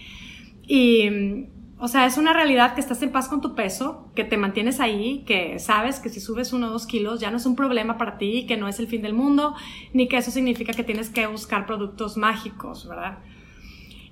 Y, 0.62 1.48
o 1.80 1.88
sea, 1.88 2.06
es 2.06 2.18
una 2.18 2.32
realidad 2.32 2.74
que 2.74 2.80
estás 2.80 3.02
en 3.02 3.10
paz 3.10 3.26
con 3.26 3.40
tu 3.40 3.56
peso, 3.56 4.12
que 4.14 4.22
te 4.22 4.36
mantienes 4.36 4.78
ahí, 4.78 5.24
que 5.26 5.58
sabes 5.58 5.98
que 5.98 6.08
si 6.08 6.20
subes 6.20 6.52
uno 6.52 6.68
o 6.68 6.70
dos 6.70 6.86
kilos 6.86 7.18
ya 7.18 7.32
no 7.32 7.38
es 7.38 7.46
un 7.46 7.56
problema 7.56 7.98
para 7.98 8.16
ti, 8.16 8.46
que 8.46 8.56
no 8.56 8.68
es 8.68 8.78
el 8.78 8.86
fin 8.86 9.02
del 9.02 9.14
mundo, 9.14 9.56
ni 9.92 10.06
que 10.06 10.18
eso 10.18 10.30
significa 10.30 10.72
que 10.72 10.84
tienes 10.84 11.10
que 11.10 11.26
buscar 11.26 11.66
productos 11.66 12.16
mágicos, 12.16 12.86
¿verdad? 12.86 13.18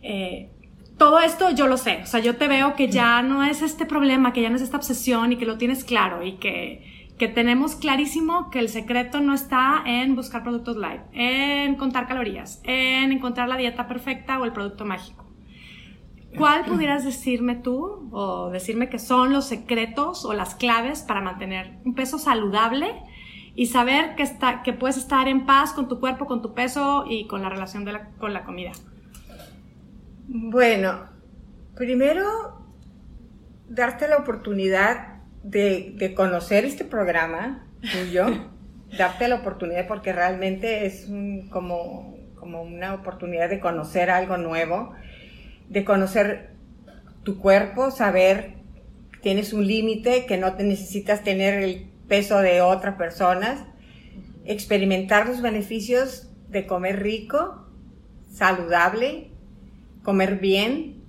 Eh, 0.03 0.51
todo 0.99 1.21
esto 1.21 1.51
yo 1.51 1.69
lo 1.69 1.77
sé, 1.77 2.01
o 2.03 2.07
sea, 2.07 2.21
yo 2.21 2.37
te 2.37 2.49
veo 2.49 2.75
que 2.75 2.89
ya 2.89 3.23
no 3.23 3.45
es 3.45 3.63
este 3.63 3.87
problema, 3.87 4.33
que 4.33 4.43
ya 4.43 4.51
no 4.51 4.57
es 4.57 4.63
esta 4.63 4.77
obsesión 4.77 5.33
y 5.33 5.37
que 5.37 5.47
lo 5.47 5.57
tienes 5.57 5.85
claro 5.85 6.25
y 6.25 6.33
que, 6.33 7.15
que 7.17 7.29
tenemos 7.29 7.77
clarísimo 7.77 8.51
que 8.51 8.59
el 8.59 8.69
secreto 8.69 9.21
no 9.21 9.33
está 9.33 9.83
en 9.87 10.17
buscar 10.17 10.43
productos 10.43 10.77
light, 10.77 11.03
en 11.13 11.77
contar 11.77 12.09
calorías, 12.09 12.61
en 12.65 13.13
encontrar 13.13 13.49
la 13.49 13.57
dieta 13.57 13.87
perfecta 13.87 14.39
o 14.39 14.45
el 14.45 14.53
producto 14.53 14.85
mágico. 14.85 15.25
¿Cuál 16.37 16.65
pudieras 16.67 17.05
decirme 17.05 17.55
tú 17.55 18.11
o 18.13 18.51
decirme 18.51 18.91
que 18.91 18.99
son 18.99 19.33
los 19.33 19.47
secretos 19.47 20.25
o 20.25 20.35
las 20.35 20.55
claves 20.55 21.01
para 21.03 21.23
mantener 21.23 21.79
un 21.85 21.95
peso 21.95 22.19
saludable 22.19 22.95
y 23.55 23.67
saber 23.67 24.15
que, 24.15 24.25
está, 24.25 24.63
que 24.63 24.73
puedes 24.73 24.99
estar 24.99 25.27
en 25.27 25.47
paz 25.47 25.73
con 25.73 25.89
tu 25.89 25.99
cuerpo, 26.01 26.27
con 26.27 26.43
tu 26.43 26.53
peso 26.53 27.07
y 27.09 27.27
con 27.27 27.43
la 27.43 27.49
relación 27.49 27.85
de 27.85 27.93
la, 27.93 28.11
con 28.19 28.35
la 28.35 28.45
comida? 28.45 28.73
Bueno, 30.31 31.09
primero 31.75 32.27
darte 33.67 34.07
la 34.09 34.19
oportunidad 34.19 35.23
de, 35.43 35.95
de 35.97 36.13
conocer 36.13 36.67
este 36.67 36.85
programa 36.85 37.67
tuyo, 37.81 38.27
darte 38.99 39.27
la 39.27 39.37
oportunidad 39.37 39.87
porque 39.89 40.13
realmente 40.13 40.85
es 40.85 41.09
un, 41.09 41.49
como, 41.49 42.19
como 42.35 42.61
una 42.61 42.93
oportunidad 42.93 43.49
de 43.49 43.59
conocer 43.59 44.11
algo 44.11 44.37
nuevo, 44.37 44.93
de 45.71 45.87
conocer 45.87 46.51
tu 47.23 47.39
cuerpo, 47.39 47.91
saber 47.91 48.53
que 49.13 49.21
tienes 49.21 49.55
un 49.55 49.67
límite, 49.67 50.27
que 50.27 50.37
no 50.37 50.57
te 50.57 50.63
necesitas 50.63 51.25
tener 51.25 51.55
el 51.63 51.91
peso 52.07 52.41
de 52.41 52.61
otras 52.61 52.97
personas, 52.97 53.65
experimentar 54.45 55.27
los 55.27 55.41
beneficios 55.41 56.31
de 56.51 56.67
comer 56.67 57.03
rico 57.03 57.65
saludable, 58.31 59.28
comer 60.03 60.39
bien, 60.39 61.03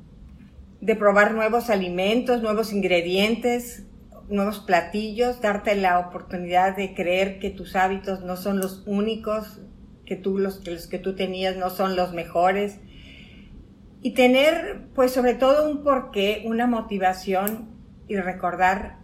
de 0.81 0.95
probar 0.95 1.33
nuevos 1.33 1.69
alimentos, 1.69 2.41
nuevos 2.41 2.71
ingredientes, 2.71 3.85
nuevos 4.29 4.59
platillos, 4.59 5.41
darte 5.41 5.75
la 5.75 5.99
oportunidad 5.99 6.75
de 6.75 6.93
creer 6.93 7.39
que 7.39 7.49
tus 7.49 7.75
hábitos 7.75 8.21
no 8.21 8.37
son 8.37 8.59
los 8.59 8.83
únicos, 8.85 9.59
que 10.05 10.15
tú 10.15 10.37
los, 10.37 10.65
los 10.65 10.87
que 10.87 10.99
tú 10.99 11.15
tenías 11.15 11.57
no 11.57 11.69
son 11.69 11.95
los 11.95 12.13
mejores. 12.13 12.79
Y 14.01 14.11
tener, 14.11 14.87
pues 14.95 15.11
sobre 15.11 15.33
todo 15.33 15.69
un 15.69 15.83
porqué, 15.83 16.43
una 16.45 16.67
motivación 16.67 17.69
y 18.07 18.15
recordar, 18.15 18.99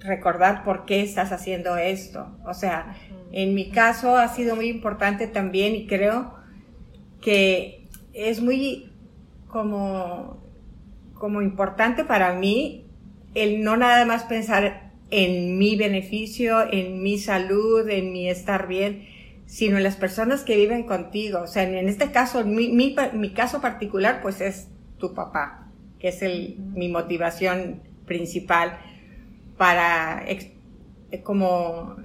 recordar 0.00 0.64
por 0.64 0.84
qué 0.84 1.02
estás 1.02 1.30
haciendo 1.30 1.76
esto. 1.76 2.36
O 2.44 2.54
sea, 2.54 2.96
en 3.30 3.54
mi 3.54 3.70
caso 3.70 4.16
ha 4.16 4.28
sido 4.28 4.56
muy 4.56 4.68
importante 4.68 5.28
también 5.28 5.74
y 5.76 5.86
creo 5.86 6.34
que 7.20 7.81
es 8.12 8.42
muy 8.42 8.90
como, 9.48 10.38
como 11.14 11.42
importante 11.42 12.04
para 12.04 12.34
mí 12.34 12.86
el 13.34 13.62
no 13.62 13.76
nada 13.76 14.04
más 14.04 14.24
pensar 14.24 14.92
en 15.10 15.58
mi 15.58 15.76
beneficio, 15.76 16.62
en 16.70 17.02
mi 17.02 17.18
salud, 17.18 17.88
en 17.88 18.12
mi 18.12 18.28
estar 18.28 18.66
bien, 18.66 19.06
sino 19.46 19.76
en 19.76 19.82
las 19.82 19.96
personas 19.96 20.42
que 20.42 20.56
viven 20.56 20.84
contigo. 20.84 21.40
O 21.40 21.46
sea, 21.46 21.64
en 21.64 21.88
este 21.88 22.10
caso, 22.10 22.44
mi, 22.44 22.70
mi, 22.70 22.96
mi 23.12 23.30
caso 23.30 23.60
particular, 23.60 24.20
pues 24.22 24.40
es 24.40 24.68
tu 24.98 25.14
papá, 25.14 25.68
que 25.98 26.08
es 26.08 26.22
el, 26.22 26.56
mi 26.74 26.88
motivación 26.88 27.82
principal 28.06 28.78
para 29.58 30.24
como 31.22 31.96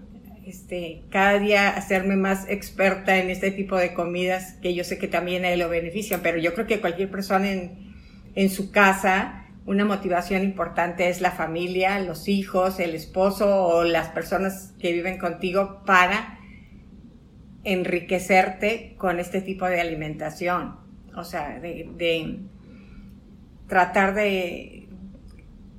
este, 0.48 1.04
cada 1.10 1.40
día 1.40 1.70
hacerme 1.70 2.16
más 2.16 2.48
experta 2.50 3.18
en 3.18 3.30
este 3.30 3.52
tipo 3.52 3.76
de 3.76 3.94
comidas 3.94 4.54
que 4.62 4.74
yo 4.74 4.84
sé 4.84 4.98
que 4.98 5.08
también 5.08 5.46
a 5.46 5.50
él 5.50 5.60
lo 5.60 5.70
benefician, 5.70 6.22
pero 6.22 6.38
yo 6.38 6.54
creo 6.54 6.68
que 6.68 6.80
cualquier 6.80 7.12
persona 7.12 7.52
en, 7.52 7.94
en 8.36 8.50
su 8.50 8.72
casa 8.72 9.44
una 9.68 9.84
motivación 9.84 10.44
importante 10.44 11.10
es 11.10 11.20
la 11.20 11.32
familia, 11.32 12.00
los 12.00 12.30
hijos, 12.30 12.80
el 12.80 12.96
esposo 12.96 13.66
o 13.66 13.84
las 13.84 14.08
personas 14.08 14.74
que 14.80 14.94
viven 14.94 15.18
contigo 15.18 15.84
para 15.86 16.40
enriquecerte 17.66 18.96
con 18.98 19.20
este 19.20 19.42
tipo 19.42 19.66
de 19.66 19.82
alimentación. 19.82 20.78
O 21.18 21.26
sea, 21.26 21.60
de, 21.60 22.40
tratar 23.68 24.14
de 24.14 24.88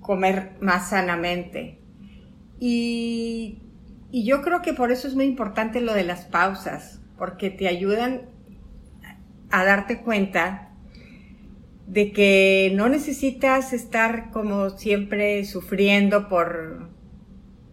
comer 0.01 0.53
más 0.61 0.91
sanamente. 0.91 1.79
Y, 2.61 3.63
y 4.11 4.25
yo 4.25 4.43
creo 4.43 4.63
que 4.63 4.73
por 4.73 4.91
eso 4.91 5.07
es 5.09 5.15
muy 5.15 5.27
importante 5.27 5.81
lo 5.81 5.93
de 5.95 6.05
las 6.05 6.25
pausas, 6.25 7.01
porque 7.19 7.51
te 7.51 7.69
ayudan 7.69 8.23
a 9.51 9.65
darte 9.65 10.01
cuenta 10.01 10.71
de 11.87 12.13
que 12.13 12.73
no 12.75 12.89
necesitas 12.89 13.73
estar 13.73 14.31
como 14.31 14.71
siempre 14.71 15.45
sufriendo 15.45 16.29
por, 16.29 16.91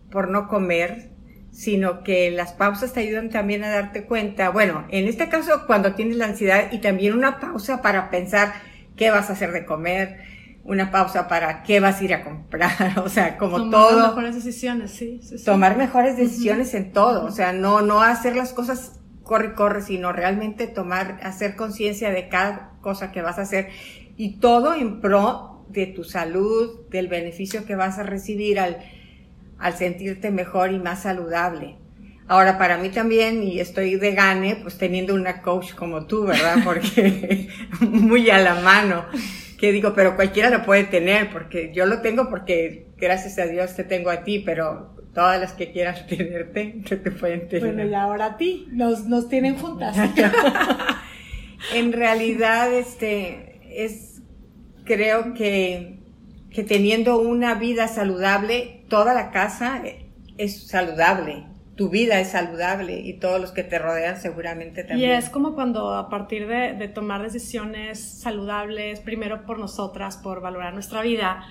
por 0.09 0.29
no 0.29 0.47
comer, 0.47 1.11
sino 1.51 2.03
que 2.03 2.31
las 2.31 2.53
pausas 2.53 2.93
te 2.93 3.01
ayudan 3.01 3.29
también 3.29 3.63
a 3.63 3.69
darte 3.69 4.05
cuenta, 4.05 4.49
bueno, 4.49 4.85
en 4.89 5.07
este 5.07 5.29
caso 5.29 5.65
cuando 5.67 5.95
tienes 5.95 6.17
la 6.17 6.25
ansiedad 6.25 6.71
y 6.71 6.79
también 6.79 7.13
una 7.13 7.39
pausa 7.39 7.81
para 7.81 8.09
pensar 8.09 8.53
qué 8.97 9.09
vas 9.09 9.29
a 9.29 9.33
hacer 9.33 9.51
de 9.51 9.65
comer, 9.65 10.17
una 10.65 10.91
pausa 10.91 11.27
para 11.27 11.63
qué 11.63 11.79
vas 11.79 12.01
a 12.01 12.03
ir 12.03 12.13
a 12.13 12.23
comprar, 12.23 12.99
o 13.03 13.09
sea, 13.09 13.37
como 13.37 13.57
tomar 13.57 13.71
todo. 13.71 13.89
Tomar 13.89 14.07
mejores 14.09 14.35
decisiones, 14.35 14.91
sí, 14.91 15.21
Tomar 15.45 15.77
mejores 15.77 16.17
decisiones 16.17 16.73
en 16.73 16.91
todo, 16.91 17.25
o 17.25 17.31
sea, 17.31 17.53
no, 17.53 17.81
no 17.81 18.01
hacer 18.01 18.35
las 18.35 18.51
cosas 18.51 18.99
corre, 19.23 19.53
corre, 19.53 19.81
sino 19.81 20.11
realmente 20.11 20.67
tomar, 20.67 21.19
hacer 21.23 21.55
conciencia 21.55 22.11
de 22.11 22.29
cada 22.29 22.73
cosa 22.81 23.11
que 23.11 23.21
vas 23.21 23.37
a 23.39 23.43
hacer 23.43 23.69
y 24.17 24.39
todo 24.39 24.73
en 24.73 25.01
pro 25.01 25.65
de 25.69 25.87
tu 25.87 26.03
salud, 26.03 26.87
del 26.89 27.07
beneficio 27.07 27.65
que 27.65 27.75
vas 27.75 27.97
a 27.97 28.03
recibir 28.03 28.59
al, 28.59 28.77
al 29.57 29.73
sentirte 29.75 30.31
mejor 30.31 30.71
y 30.71 30.79
más 30.79 31.03
saludable. 31.03 31.77
Ahora, 32.27 32.57
para 32.57 32.77
mí 32.77 32.89
también, 32.89 33.43
y 33.43 33.59
estoy 33.59 33.97
de 33.97 34.13
gane, 34.13 34.55
pues 34.55 34.77
teniendo 34.77 35.13
una 35.13 35.41
coach 35.41 35.73
como 35.73 36.07
tú, 36.07 36.25
¿verdad? 36.25 36.57
Porque 36.63 37.49
muy 37.81 38.29
a 38.29 38.39
la 38.39 38.55
mano, 38.55 39.05
que 39.57 39.71
digo, 39.71 39.93
pero 39.93 40.15
cualquiera 40.15 40.49
lo 40.49 40.63
puede 40.63 40.83
tener, 40.85 41.29
porque 41.29 41.71
yo 41.73 41.85
lo 41.85 42.01
tengo 42.01 42.29
porque 42.29 42.87
gracias 42.97 43.37
a 43.39 43.45
Dios 43.45 43.75
te 43.75 43.83
tengo 43.83 44.09
a 44.09 44.23
ti, 44.23 44.39
pero 44.39 44.95
todas 45.13 45.39
las 45.39 45.53
que 45.53 45.71
quieran 45.71 45.95
tenerte, 46.07 46.81
te 46.87 47.11
pueden 47.11 47.47
tener. 47.47 47.73
Bueno, 47.73 47.89
y 47.89 47.93
ahora 47.93 48.25
a 48.25 48.37
ti, 48.37 48.67
nos, 48.71 49.05
nos 49.05 49.29
tienen 49.29 49.57
juntas. 49.57 49.97
en 51.73 51.93
realidad, 51.93 52.73
este, 52.73 53.61
es, 53.71 54.21
creo 54.83 55.33
que, 55.33 55.99
que 56.51 56.63
teniendo 56.63 57.19
una 57.19 57.55
vida 57.55 57.87
saludable, 57.87 58.83
toda 58.89 59.13
la 59.13 59.31
casa 59.31 59.81
es 60.37 60.67
saludable 60.67 61.45
tu 61.75 61.89
vida 61.89 62.19
es 62.19 62.29
saludable 62.29 62.99
y 62.99 63.13
todos 63.19 63.41
los 63.41 63.51
que 63.51 63.63
te 63.63 63.79
rodean 63.79 64.19
seguramente 64.19 64.83
también. 64.83 65.09
Y 65.09 65.13
es 65.13 65.29
como 65.29 65.55
cuando 65.55 65.93
a 65.93 66.09
partir 66.09 66.47
de, 66.47 66.73
de, 66.73 66.87
tomar 66.87 67.21
decisiones 67.21 67.99
saludables, 67.99 69.01
primero 69.01 69.45
por 69.45 69.59
nosotras, 69.59 70.17
por 70.17 70.41
valorar 70.41 70.73
nuestra 70.73 71.01
vida, 71.01 71.43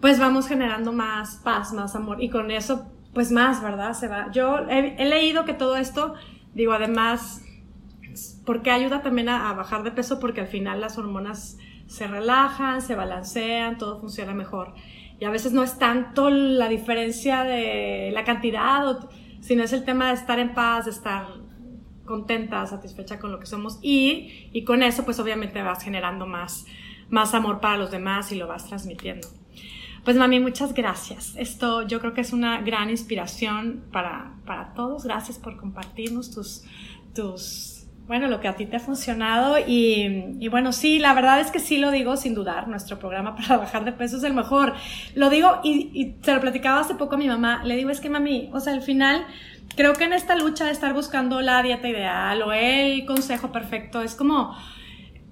pues 0.00 0.18
vamos 0.18 0.46
generando 0.46 0.92
más 0.92 1.36
paz, 1.42 1.72
más 1.72 1.94
amor 1.94 2.22
y 2.22 2.28
con 2.28 2.50
eso 2.50 2.92
pues 3.14 3.30
más, 3.30 3.62
¿verdad? 3.62 3.94
Se 3.94 4.08
va. 4.08 4.30
Yo 4.32 4.68
he, 4.68 4.94
he 4.98 5.04
leído 5.06 5.44
que 5.44 5.54
todo 5.54 5.76
esto, 5.76 6.14
digo, 6.54 6.72
además 6.72 7.42
porque 8.44 8.70
ayuda 8.70 9.02
también 9.02 9.28
a, 9.28 9.52
bajar 9.52 9.82
de 9.82 9.90
peso 9.90 10.18
porque 10.18 10.40
al 10.40 10.46
final 10.46 10.80
las 10.80 10.98
hormonas 10.98 11.58
se 11.86 12.06
relajan, 12.06 12.80
se 12.80 12.94
balancean, 12.94 13.78
todo 13.78 14.00
funciona 14.00 14.34
mejor. 14.34 14.74
Y 15.20 15.24
a 15.24 15.30
veces 15.30 15.52
no 15.52 15.62
es 15.62 15.78
tanto 15.78 16.30
la 16.30 16.68
diferencia 16.68 17.44
de 17.44 18.10
la 18.12 18.24
cantidad, 18.24 19.08
sino 19.42 19.62
es 19.62 19.74
el 19.74 19.84
tema 19.84 20.08
de 20.08 20.14
estar 20.14 20.38
en 20.38 20.54
paz, 20.54 20.86
de 20.86 20.92
estar 20.92 21.26
contenta, 22.06 22.64
satisfecha 22.66 23.18
con 23.18 23.30
lo 23.30 23.38
que 23.38 23.46
somos 23.46 23.78
y, 23.82 24.48
y 24.52 24.64
con 24.64 24.82
eso 24.82 25.04
pues 25.04 25.18
obviamente 25.18 25.62
vas 25.62 25.84
generando 25.84 26.26
más, 26.26 26.64
más 27.10 27.34
amor 27.34 27.60
para 27.60 27.76
los 27.76 27.90
demás 27.90 28.32
y 28.32 28.36
lo 28.36 28.46
vas 28.48 28.66
transmitiendo. 28.66 29.28
Pues 30.04 30.16
mami, 30.16 30.40
muchas 30.40 30.74
gracias. 30.74 31.34
Esto 31.36 31.86
yo 31.86 32.00
creo 32.00 32.12
que 32.12 32.22
es 32.22 32.32
una 32.32 32.60
gran 32.60 32.90
inspiración 32.90 33.84
para, 33.92 34.34
para 34.44 34.74
todos. 34.74 35.04
Gracias 35.04 35.38
por 35.38 35.56
compartirnos 35.56 36.32
tus, 36.32 36.64
tus 37.14 37.81
bueno, 38.06 38.28
lo 38.28 38.40
que 38.40 38.48
a 38.48 38.56
ti 38.56 38.66
te 38.66 38.76
ha 38.76 38.80
funcionado 38.80 39.58
y, 39.58 40.36
y, 40.38 40.48
bueno, 40.48 40.72
sí, 40.72 40.98
la 40.98 41.14
verdad 41.14 41.40
es 41.40 41.50
que 41.50 41.60
sí 41.60 41.78
lo 41.78 41.90
digo 41.90 42.16
sin 42.16 42.34
dudar, 42.34 42.68
nuestro 42.68 42.98
programa 42.98 43.36
para 43.36 43.58
bajar 43.58 43.84
de 43.84 43.92
peso 43.92 44.16
es 44.16 44.24
el 44.24 44.34
mejor. 44.34 44.74
Lo 45.14 45.30
digo 45.30 45.60
y, 45.62 45.90
y 45.94 46.16
se 46.22 46.34
lo 46.34 46.40
platicaba 46.40 46.80
hace 46.80 46.94
poco 46.94 47.14
a 47.14 47.18
mi 47.18 47.28
mamá, 47.28 47.62
le 47.64 47.76
digo, 47.76 47.90
es 47.90 48.00
que 48.00 48.10
mami, 48.10 48.50
o 48.52 48.60
sea, 48.60 48.72
al 48.72 48.82
final 48.82 49.24
creo 49.76 49.94
que 49.94 50.04
en 50.04 50.12
esta 50.12 50.36
lucha 50.36 50.66
de 50.66 50.72
estar 50.72 50.92
buscando 50.92 51.40
la 51.40 51.62
dieta 51.62 51.88
ideal 51.88 52.42
o 52.42 52.52
el 52.52 53.06
consejo 53.06 53.52
perfecto, 53.52 54.02
es 54.02 54.14
como 54.14 54.54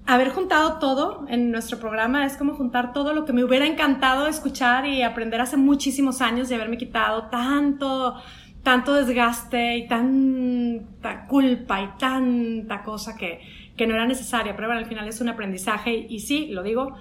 haber 0.05 0.29
juntado 0.29 0.79
todo 0.79 1.25
en 1.29 1.51
nuestro 1.51 1.79
programa, 1.79 2.25
es 2.25 2.35
como 2.35 2.55
juntar 2.55 2.93
todo 2.93 3.13
lo 3.13 3.25
que 3.25 3.33
me 3.33 3.43
hubiera 3.43 3.67
encantado 3.67 4.27
escuchar 4.27 4.87
y 4.87 5.03
aprender 5.03 5.41
hace 5.41 5.57
muchísimos 5.57 6.21
años 6.21 6.49
y 6.49 6.55
haberme 6.55 6.77
quitado 6.77 7.27
tanto 7.29 8.15
tanto 8.63 8.93
desgaste 8.93 9.77
y 9.77 9.87
tanta 9.87 11.25
culpa 11.27 11.81
y 11.81 11.87
tanta 11.97 12.83
cosa 12.83 13.15
que, 13.15 13.41
que 13.75 13.87
no 13.87 13.95
era 13.95 14.05
necesaria, 14.05 14.55
pero 14.55 14.67
bueno, 14.67 14.79
al 14.79 14.87
final 14.87 15.07
es 15.07 15.21
un 15.21 15.29
aprendizaje 15.29 16.05
y, 16.07 16.19
sí, 16.19 16.47
lo 16.47 16.61
digo, 16.61 16.95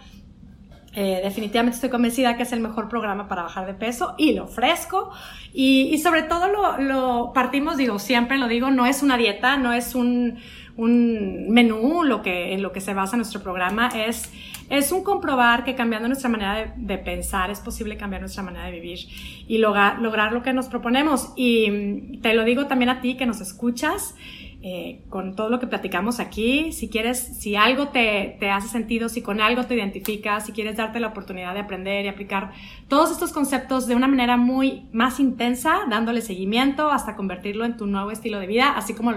eh, 0.94 1.20
definitivamente 1.22 1.76
estoy 1.76 1.90
convencida 1.90 2.36
que 2.36 2.42
es 2.42 2.52
el 2.52 2.60
mejor 2.60 2.88
programa 2.88 3.28
para 3.28 3.42
bajar 3.42 3.66
de 3.66 3.74
peso 3.74 4.14
y 4.18 4.32
lo 4.32 4.44
ofrezco. 4.44 5.10
Y, 5.52 5.90
y 5.92 5.98
sobre 5.98 6.22
todo 6.22 6.48
lo, 6.48 6.78
lo, 6.78 7.32
partimos, 7.32 7.76
digo, 7.76 7.98
siempre 7.98 8.38
lo 8.38 8.48
digo, 8.48 8.70
no 8.70 8.86
es 8.86 9.02
una 9.02 9.16
dieta, 9.16 9.56
no 9.56 9.72
es 9.72 9.94
un, 9.94 10.38
un 10.80 11.48
menú 11.50 12.02
lo 12.04 12.22
que, 12.22 12.52
en 12.52 12.62
lo 12.62 12.72
que 12.72 12.80
se 12.80 12.94
basa 12.94 13.16
nuestro 13.16 13.42
programa, 13.42 13.88
es 13.88 14.30
es 14.70 14.92
un 14.92 15.02
comprobar 15.02 15.64
que 15.64 15.74
cambiando 15.74 16.06
nuestra 16.06 16.30
manera 16.30 16.72
de, 16.76 16.98
pensar 16.98 17.50
es 17.50 17.58
posible 17.58 17.96
cambiar 17.96 18.22
nuestra 18.22 18.44
manera 18.44 18.66
de 18.66 18.70
vivir 18.70 19.00
y 19.48 19.58
lograr, 19.58 20.00
lograr 20.00 20.32
lo 20.32 20.42
que 20.42 20.52
nos 20.52 20.68
proponemos. 20.68 21.32
Y 21.34 21.68
mm, 21.70 22.20
te 22.20 22.34
lo 22.34 22.44
digo 22.44 22.66
también 22.66 22.88
a 22.88 23.00
ti 23.00 23.16
que 23.16 23.26
nos 23.26 23.40
escuchas. 23.40 24.14
Eh, 24.62 25.04
con 25.08 25.36
todo 25.36 25.48
lo 25.48 25.58
que 25.58 25.66
platicamos 25.66 26.20
aquí, 26.20 26.72
si 26.72 26.90
quieres, 26.90 27.18
si 27.18 27.56
algo 27.56 27.88
te, 27.88 28.36
te, 28.38 28.50
hace 28.50 28.68
sentido, 28.68 29.08
si 29.08 29.22
con 29.22 29.40
algo 29.40 29.64
te 29.64 29.74
identificas, 29.74 30.44
si 30.44 30.52
quieres 30.52 30.76
darte 30.76 31.00
la 31.00 31.06
oportunidad 31.06 31.54
de 31.54 31.60
aprender 31.60 32.04
y 32.04 32.08
aplicar 32.08 32.52
todos 32.86 33.10
estos 33.10 33.32
conceptos 33.32 33.86
de 33.86 33.94
una 33.94 34.06
manera 34.06 34.36
muy 34.36 34.86
más 34.92 35.18
intensa, 35.18 35.78
dándole 35.88 36.20
seguimiento 36.20 36.90
hasta 36.90 37.16
convertirlo 37.16 37.64
en 37.64 37.78
tu 37.78 37.86
nuevo 37.86 38.10
estilo 38.10 38.38
de 38.38 38.46
vida, 38.46 38.74
así 38.76 38.92
como 38.92 39.14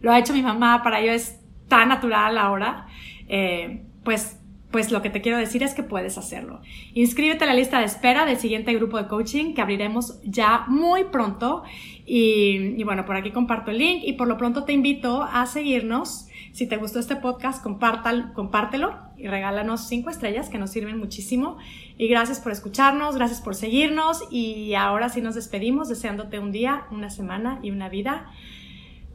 lo 0.00 0.12
ha 0.12 0.18
hecho 0.18 0.32
mi 0.32 0.40
mamá, 0.40 0.82
para 0.82 1.00
ello 1.00 1.12
es 1.12 1.40
tan 1.68 1.90
natural 1.90 2.38
ahora, 2.38 2.86
eh, 3.28 3.82
pues 4.02 4.40
pues 4.76 4.92
lo 4.92 5.00
que 5.00 5.08
te 5.08 5.22
quiero 5.22 5.38
decir 5.38 5.62
es 5.62 5.72
que 5.72 5.82
puedes 5.82 6.18
hacerlo. 6.18 6.60
Inscríbete 6.92 7.44
a 7.44 7.46
la 7.46 7.54
lista 7.54 7.78
de 7.78 7.86
espera 7.86 8.26
del 8.26 8.36
siguiente 8.36 8.74
grupo 8.74 8.98
de 8.98 9.08
coaching 9.08 9.54
que 9.54 9.62
abriremos 9.62 10.20
ya 10.22 10.66
muy 10.68 11.04
pronto. 11.04 11.62
Y, 12.04 12.84
bueno, 12.84 13.06
por 13.06 13.16
aquí 13.16 13.30
comparto 13.30 13.70
el 13.70 13.78
link 13.78 14.02
y 14.04 14.12
por 14.12 14.28
lo 14.28 14.36
pronto 14.36 14.64
te 14.64 14.74
invito 14.74 15.22
a 15.22 15.46
seguirnos. 15.46 16.26
Si 16.52 16.66
te 16.66 16.76
gustó 16.76 16.98
este 16.98 17.16
podcast, 17.16 17.62
compártelo 17.62 18.98
y 19.16 19.28
regálanos 19.28 19.88
cinco 19.88 20.10
estrellas 20.10 20.50
que 20.50 20.58
nos 20.58 20.72
sirven 20.72 20.98
muchísimo. 20.98 21.56
Y 21.96 22.08
gracias 22.08 22.38
por 22.38 22.52
escucharnos, 22.52 23.16
gracias 23.16 23.40
por 23.40 23.54
seguirnos 23.54 24.24
y 24.30 24.74
ahora 24.74 25.08
sí 25.08 25.22
nos 25.22 25.36
despedimos 25.36 25.88
deseándote 25.88 26.38
un 26.38 26.52
día, 26.52 26.84
una 26.90 27.08
semana 27.08 27.60
y 27.62 27.70
una 27.70 27.88
vida. 27.88 28.30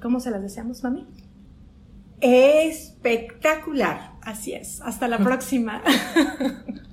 ¿Cómo 0.02 0.21
se 0.21 0.32
las 0.32 0.41
deseamos, 0.41 0.84
mami? 0.84 1.06
Espectacular. 2.19 4.11
Así 4.21 4.53
es. 4.53 4.81
Hasta 4.81 5.07
la 5.07 5.17
próxima. 5.23 5.81